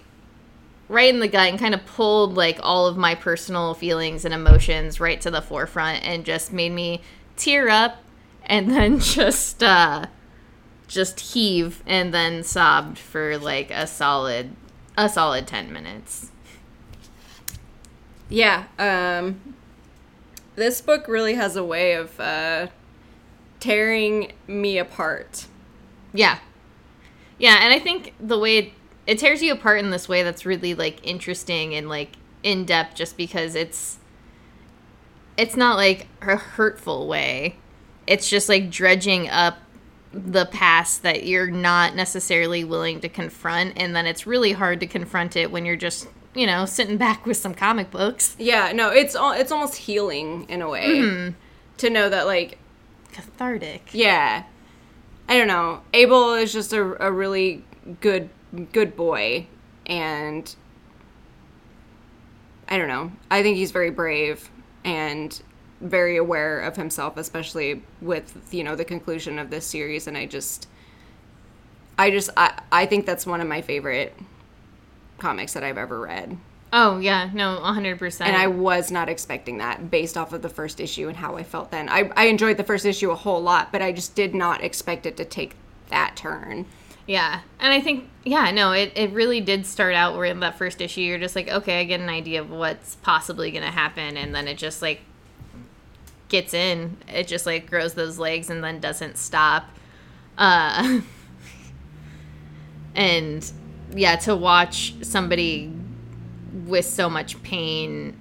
[0.90, 4.34] right in the gut, and kind of pulled like all of my personal feelings and
[4.34, 7.02] emotions right to the forefront, and just made me
[7.36, 7.98] tear up,
[8.46, 10.06] and then just uh,
[10.92, 14.56] just heave, and then sobbed for like a solid,
[14.98, 16.32] a solid ten minutes.
[18.30, 19.56] Yeah, um
[20.56, 22.68] this book really has a way of uh
[23.60, 25.48] tearing me apart.
[26.14, 26.40] Yeah.
[27.38, 28.74] Yeah, and I think the way it,
[29.08, 32.96] it tears you apart in this way that's really like interesting and like in depth
[32.96, 33.98] just because it's
[35.38, 37.56] it's not like a hurtful way.
[38.06, 39.58] It's just like dredging up
[40.14, 44.88] the past that you're not necessarily willing to confront and then it's really hard to
[44.88, 48.90] confront it when you're just you know sitting back with some comic books Yeah, no,
[48.90, 51.36] it's all it's almost healing in a way mm-hmm.
[51.78, 52.58] to know that like
[53.12, 54.44] cathartic yeah,
[55.28, 55.82] I don't know.
[55.94, 57.64] Abel is just a, a really
[58.02, 58.30] good
[58.74, 59.48] good boy,
[59.86, 60.54] and
[62.68, 63.14] I don't know.
[63.30, 64.50] I think he's very brave
[64.84, 65.42] and
[65.82, 70.08] very aware of himself, especially with you know the conclusion of this series.
[70.08, 70.68] And I just,
[71.98, 74.16] I just, I I think that's one of my favorite
[75.18, 76.38] comics that I've ever read.
[76.74, 80.80] oh yeah no 100% And I was not expecting that based off of the first
[80.80, 81.90] issue and how I felt then.
[81.90, 85.06] I, I enjoyed the first issue a whole lot, but I just did not expect
[85.06, 85.56] it to take
[85.90, 86.66] that turn.
[87.06, 87.42] Yeah.
[87.60, 90.80] And I think, yeah, no, it, it really did start out where in that first
[90.82, 94.16] issue, you're just like, okay, I get an idea of what's possibly going to happen.
[94.18, 95.02] And then it just like
[96.32, 96.98] gets in.
[97.08, 99.70] It just like grows those legs and then doesn't stop.
[100.38, 101.02] Uh,
[102.96, 103.52] and
[103.94, 105.72] yeah, to watch somebody
[106.66, 108.18] with so much pain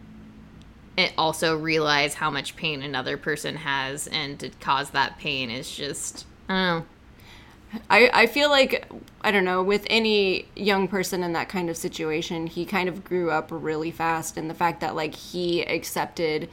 [0.98, 5.70] and also realize how much pain another person has and to cause that pain is
[5.70, 6.86] just, I don't know.
[7.88, 8.90] I, I feel like,
[9.20, 13.04] I don't know, with any young person in that kind of situation, he kind of
[13.04, 14.36] grew up really fast.
[14.36, 16.50] And the fact that, like, he accepted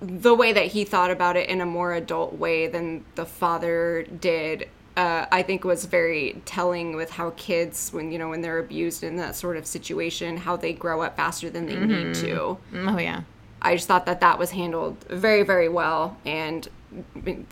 [0.00, 4.04] the way that he thought about it in a more adult way than the father
[4.04, 8.58] did uh, I think was very telling with how kids, when you know when they're
[8.58, 12.58] abused in that sort of situation, how they grow up faster than they need to.
[12.74, 13.22] Oh, yeah.
[13.62, 16.68] I just thought that that was handled very, very well, and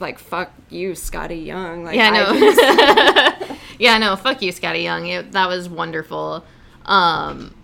[0.00, 1.84] like fuck you, Skottie Young.
[1.84, 3.56] Like, Yeah, I no.
[3.78, 4.16] yeah, no.
[4.16, 5.06] Fuck you, Skottie Young.
[5.06, 6.44] It, that was wonderful.
[6.86, 7.54] Um,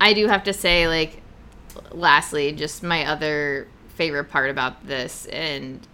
[0.00, 1.22] I do have to say, like,
[1.90, 3.66] lastly, just my other
[3.96, 5.86] favorite part about this, and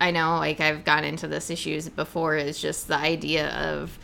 [0.00, 3.98] I know, like, I've gone into this issues before, is just the idea of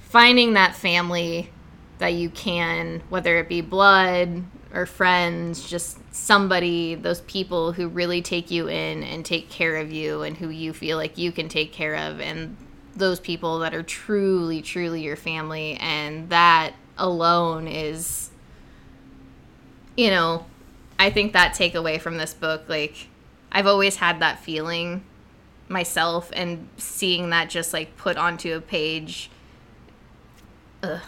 [0.00, 1.50] finding that family
[1.98, 8.22] that you can, whether it be blood or friends, just somebody, those people who really
[8.22, 11.48] take you in and take care of you and who you feel like you can
[11.48, 12.56] take care of, and
[12.94, 15.76] those people that are truly, truly your family.
[15.80, 18.30] And that alone is,
[19.96, 20.46] you know,
[20.98, 23.08] I think that takeaway from this book, like,
[23.52, 25.04] I've always had that feeling
[25.68, 29.30] myself, and seeing that just like put onto a page.
[30.82, 31.00] Ugh.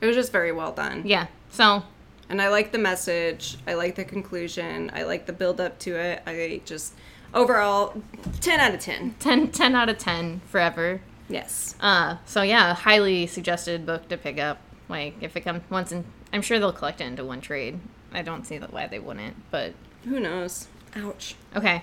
[0.00, 1.02] it was just very well done.
[1.04, 1.26] Yeah.
[1.50, 1.82] So
[2.28, 3.56] And I like the message.
[3.66, 4.90] I like the conclusion.
[4.94, 6.22] I like the build up to it.
[6.26, 6.94] I just
[7.34, 7.94] overall
[8.40, 9.14] 10 out of 10.
[9.20, 11.00] 10, 10 out of 10 forever.
[11.28, 11.74] Yes.
[11.80, 14.58] Uh, so yeah, highly suggested book to pick up.
[14.88, 17.78] Like if it comes once in, I'm sure they'll collect it into one trade.
[18.16, 20.66] I don't see that why they wouldn't, but Who knows?
[20.96, 21.34] Ouch.
[21.54, 21.82] okay.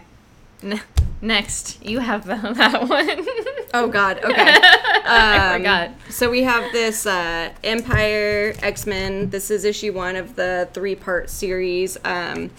[0.64, 0.82] N-
[1.22, 3.26] next, you have the, that one.
[3.74, 4.20] Oh god.
[4.24, 4.60] Okay.
[5.06, 5.92] I Um, forgot.
[6.10, 9.30] So we have this uh, Empyre X Men.
[9.30, 11.98] This is issue one of the three part series.
[12.06, 12.50] Um,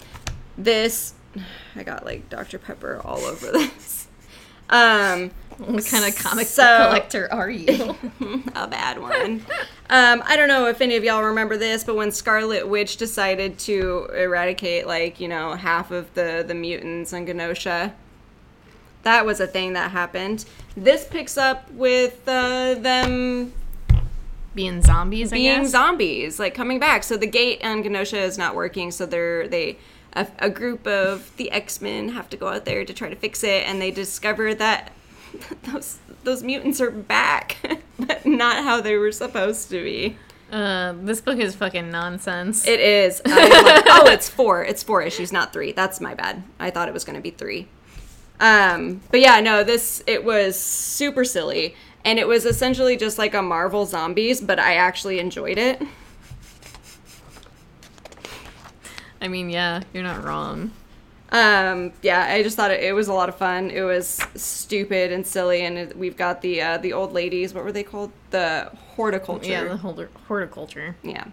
[0.57, 1.13] this,
[1.75, 2.57] I got like Dr.
[2.59, 4.04] Pepper all over this.
[4.69, 6.55] Um, What kind of comic book
[6.89, 7.95] collector are you?
[8.55, 9.45] a bad one.
[9.89, 13.57] Um, I don't know if any of y'all remember this, but when Scarlet Witch decided
[13.59, 17.93] to eradicate, like you know, half of the the mutants in Genosha,
[19.03, 20.43] that was a thing that happened.
[20.75, 23.53] This picks up with uh, them
[24.55, 25.71] Being zombies, I being guess.
[25.71, 27.03] zombies, like coming back.
[27.03, 28.91] So the gate on Genosha is not working.
[28.91, 29.77] So they're they
[30.15, 33.15] a, a group of the X Men have to go out there to try to
[33.15, 34.91] fix it, and they discover that
[35.63, 37.57] those those mutants are back,
[37.99, 40.17] but not how they were supposed to be.
[40.51, 42.67] uh, this book is fucking nonsense.
[42.67, 43.21] It is.
[43.25, 43.35] Love-
[43.87, 44.63] oh, it's four.
[44.63, 45.71] It's four issues, not three.
[45.71, 46.43] That's my bad.
[46.59, 47.67] I thought it was going to be three.
[48.39, 53.33] Um, but yeah, no, this it was super silly, and it was essentially just like
[53.33, 55.81] a Marvel zombies, but I actually enjoyed it.
[59.25, 60.71] I mean, yeah, you're not wrong.
[61.31, 63.71] Um, yeah, I just thought it, it was a lot of fun.
[63.71, 67.51] It was stupid and silly, and it, we've got the uh, the old ladies.
[67.51, 68.11] What were they called?
[68.29, 69.47] The Hordeculture.
[69.47, 70.93] Yeah, the Hordeculture.
[71.01, 71.25] Yeah.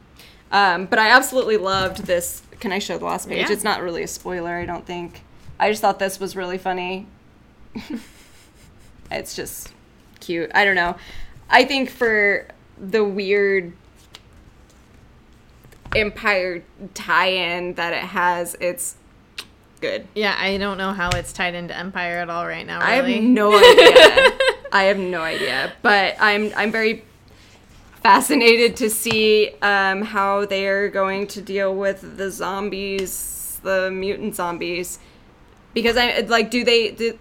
[0.50, 2.40] Um, but I absolutely loved this.
[2.60, 3.46] Can I show the last page?
[3.46, 3.52] Yeah.
[3.52, 5.20] It's not really a spoiler, I don't think.
[5.60, 7.06] I just thought this was really funny.
[9.10, 9.70] it's just
[10.20, 10.50] cute.
[10.54, 10.96] I don't know.
[11.50, 13.74] I think for the weird
[15.94, 16.62] Empyre
[16.94, 18.96] tie in that it has, it's
[19.80, 20.06] good.
[20.14, 22.80] Yeah, I don't know how it's tied into Empyre at all right now.
[22.80, 23.14] I Really.
[23.14, 24.30] have no idea.
[24.72, 27.04] I have no idea, but I'm I'm very
[28.02, 34.34] fascinated to see um, how they are going to deal with the zombies, the mutant
[34.34, 34.98] zombies,
[35.74, 37.18] because I like do they do,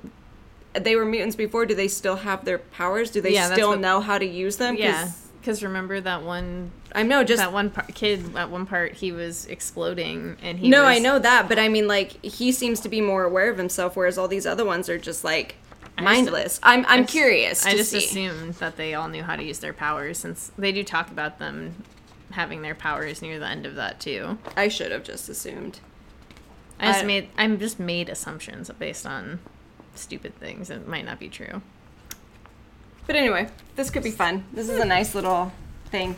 [0.73, 3.11] they were mutants before, do they still have their powers?
[3.11, 4.77] Do they Yeah, still what- know how to use them?
[4.77, 5.09] Yeah,
[5.41, 7.23] because remember that one I know.
[7.23, 10.87] Just that one par- kid at one part he was exploding and he no, was,
[10.89, 13.95] I know that, but I mean, like he seems to be more aware of himself,
[13.95, 15.55] whereas all these other ones are just like
[15.97, 16.59] just- mindless.
[16.63, 17.65] I'm I'm I just- curious.
[17.65, 17.97] I just see.
[17.97, 21.39] assumed that they all knew how to use their powers since they do talk about
[21.39, 21.83] them
[22.31, 24.37] having their powers near the end of that too.
[24.55, 25.79] I should have just assumed.
[26.79, 29.39] I just I- made I'm just made assumptions based on
[29.95, 31.61] stupid things that might not be true.
[33.07, 34.45] But anyway, this could be fun.
[34.53, 35.51] This is a nice little
[35.87, 36.15] thing.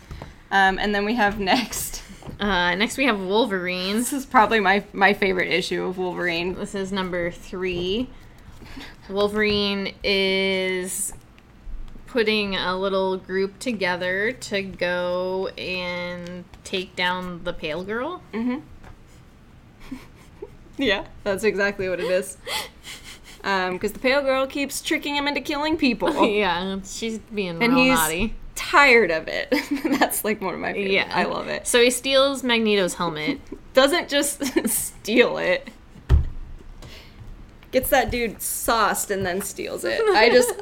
[0.52, 2.02] Um, and then we have next.
[2.40, 3.98] Uh, next we have Wolverine.
[3.98, 6.56] This is probably my my favorite issue of Wolverine.
[6.56, 8.10] This is number three.
[9.10, 11.14] Wolverine is
[12.08, 18.22] putting a little group together to go and take down the Pale Girl.
[18.34, 18.62] Mhm.
[20.78, 22.38] Yeah, that's exactly what it is.
[23.44, 27.74] Um, because the pale girl keeps tricking him into killing people, yeah, she's being and
[27.74, 28.36] real he's naughty.
[28.56, 29.54] tired of it.
[30.00, 30.92] that's like one of my favorite.
[30.94, 31.68] Yeah, I love it.
[31.68, 33.40] So he steals Magneto's helmet.
[33.74, 35.70] Doesn't just steal it.
[37.72, 40.00] Gets that dude sauced and then steals it.
[40.16, 40.62] I just.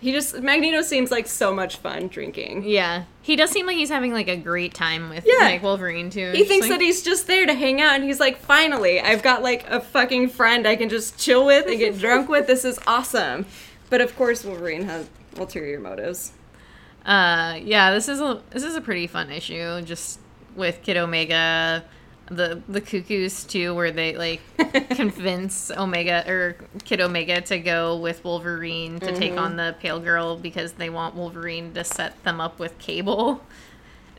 [0.00, 2.64] He just Magneto seems like so much fun drinking.
[2.64, 5.44] Yeah, he does seem like he's having like a great time with Yeah.
[5.44, 6.32] like Wolverine too.
[6.34, 9.42] He thinks that he's just there to hang out, and he's like, finally, I've got
[9.42, 12.46] like a fucking friend I can just chill with and get drunk with.
[12.46, 13.44] This is awesome.
[13.90, 16.32] But of course, Wolverine has ulterior motives.
[17.04, 19.82] Uh, yeah, this is a this is a pretty fun issue.
[19.82, 20.18] Just
[20.56, 21.84] with Kid Omega,
[22.30, 24.40] the the Cuckoos too, where they like
[24.90, 30.36] convince Omega or Kid Omega to go with Wolverine to take on the Pale Girl
[30.36, 33.42] because they want Wolverine to set them up with Cable.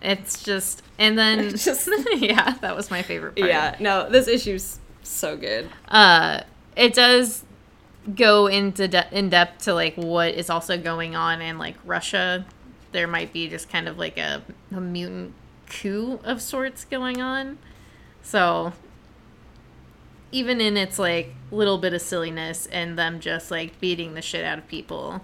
[0.02, 3.50] It's just and then Just- yeah, that was my favorite part.
[3.50, 5.70] Yeah, no, this issue's so good.
[5.88, 6.42] uh
[6.76, 7.44] it does
[8.16, 12.46] go into de- in depth to like what is also going on in like Russia.
[12.92, 14.42] There might be just kind of like a,
[14.76, 15.34] a mutant
[15.70, 17.58] coup of sorts going on.
[18.22, 18.74] So
[20.32, 24.44] even in its like little bit of silliness and them just like beating the shit
[24.44, 25.22] out of people,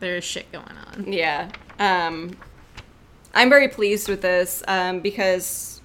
[0.00, 1.12] there's shit going on.
[1.12, 1.50] Yeah.
[1.78, 2.36] Um,
[3.34, 5.80] I'm very pleased with this um, because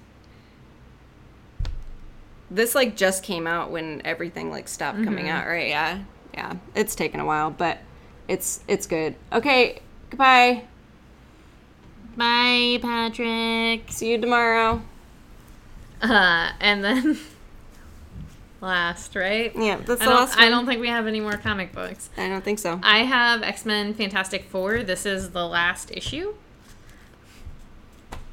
[2.50, 5.68] this like just came out when everything like stopped coming out, right?
[5.68, 6.00] Yeah.
[6.32, 6.54] Yeah.
[6.74, 7.78] It's taken a while, but
[8.28, 9.14] it's it's good.
[9.32, 9.80] Okay.
[10.10, 10.64] Goodbye.
[12.16, 13.90] Bye, Patrick.
[13.90, 14.82] See you tomorrow.
[16.02, 17.18] Uh, and then
[18.60, 19.52] last, right?
[19.54, 22.10] Yeah, that's I the don't, I don't think we have any more comic books.
[22.16, 22.80] I don't think so.
[22.82, 24.82] I have X Men Fantastic Four.
[24.82, 26.34] This is the last issue.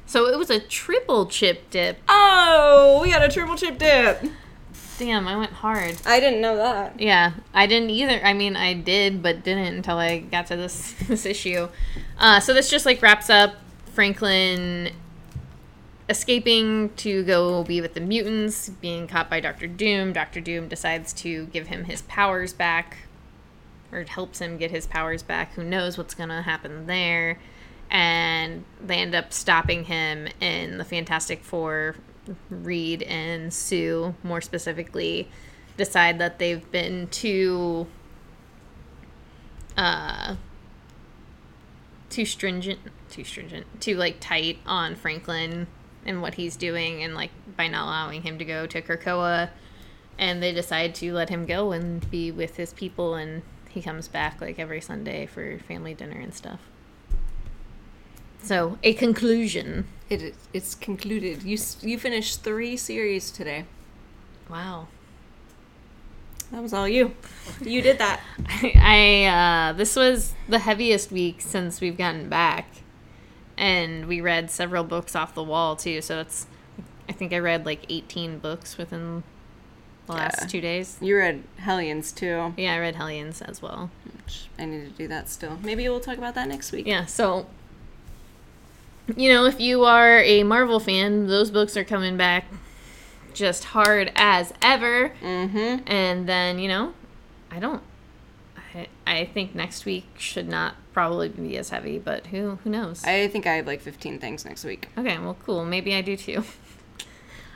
[0.06, 1.98] So it was a triple chip dip.
[2.08, 4.22] Oh, we got a triple chip dip.
[4.98, 5.96] Damn, I went hard.
[6.04, 7.00] I didn't know that.
[7.00, 8.20] Yeah, I didn't either.
[8.22, 11.68] I mean, I did, but didn't until I got to this this issue.
[12.18, 13.54] Uh, so this just like wraps up
[13.94, 14.90] Franklin
[16.12, 20.12] escaping to go be with the mutants, being caught by Doctor Doom.
[20.12, 22.98] Doctor Doom decides to give him his powers back,
[23.90, 25.54] or helps him get his powers back.
[25.54, 27.38] Who knows what's gonna happen there?
[27.90, 31.96] And they end up stopping him, and the Fantastic Four,
[32.50, 35.30] Reed and Sue, more specifically,
[35.78, 37.86] decide that they've been too
[39.78, 40.36] uh
[42.10, 45.66] too stringent too stringent too like tight on franklin
[46.04, 49.50] and what he's doing and like by not allowing him to go to krakoa
[50.18, 54.08] and they decide to let him go and be with his people and he comes
[54.08, 56.60] back like every sunday for family dinner and stuff
[58.42, 61.42] so a conclusion It is, it's concluded.
[61.42, 63.64] You you finished three series today.
[64.50, 64.88] wow
[66.50, 67.14] That was all you.
[67.62, 68.20] You did that.
[68.76, 69.24] I
[69.70, 72.66] uh, this was the heaviest week since we've gotten back,
[73.62, 76.02] and we read several books off the wall too.
[76.02, 76.46] So it's,
[77.08, 79.22] I think I read like eighteen books within
[80.06, 80.46] the last Yeah.
[80.48, 80.98] two days.
[81.00, 82.52] You read Hellions too.
[82.56, 83.90] Yeah, I read Hellions as well.
[84.16, 85.58] Which I need to do that still.
[85.62, 86.86] Maybe we'll talk about that next week.
[86.86, 87.46] Yeah, so
[89.16, 92.46] you know, if you are a Marvel fan, those books are coming back
[93.34, 95.12] just hard as ever.
[95.22, 95.84] Mm-hmm.
[95.86, 96.94] And then, you know,
[97.50, 97.82] I don't
[98.74, 103.02] I, I think next week should not probably be as heavy, but who who knows?
[103.04, 104.88] I think I have like 15 things next week.
[104.98, 105.64] okay, well cool.
[105.64, 106.44] Maybe I do too.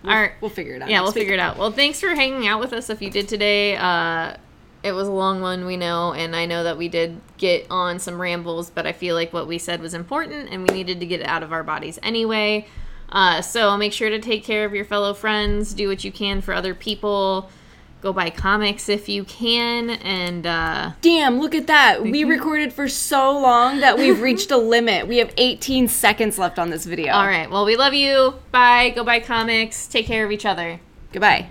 [0.03, 0.33] We'll, All right.
[0.41, 0.91] we'll figure it out.
[0.91, 1.15] Yeah, we'll week.
[1.15, 1.57] figure it out.
[1.57, 3.77] Well, thanks for hanging out with us if you did today.
[3.77, 4.37] Uh,
[4.83, 7.99] it was a long one, we know, and I know that we did get on
[7.99, 11.07] some rambles, but I feel like what we said was important and we needed to
[11.07, 12.69] get it out of our bodies anyway.
[13.09, 16.41] Uh, so make sure to take care of your fellow friends, do what you can
[16.41, 17.51] for other people.
[18.07, 19.91] Go buy comics if you can.
[19.91, 22.05] And uh, Damn, look at that.
[22.05, 25.09] We recorded for so long that we've reached a limit.
[25.09, 27.13] We have 18 seconds left on this video.
[27.13, 27.51] all right.
[27.51, 28.35] Well, we love you.
[28.53, 28.91] Bye.
[28.91, 29.89] Go buy comics.
[29.89, 30.79] Take care of each other.
[31.11, 31.49] Goodbye.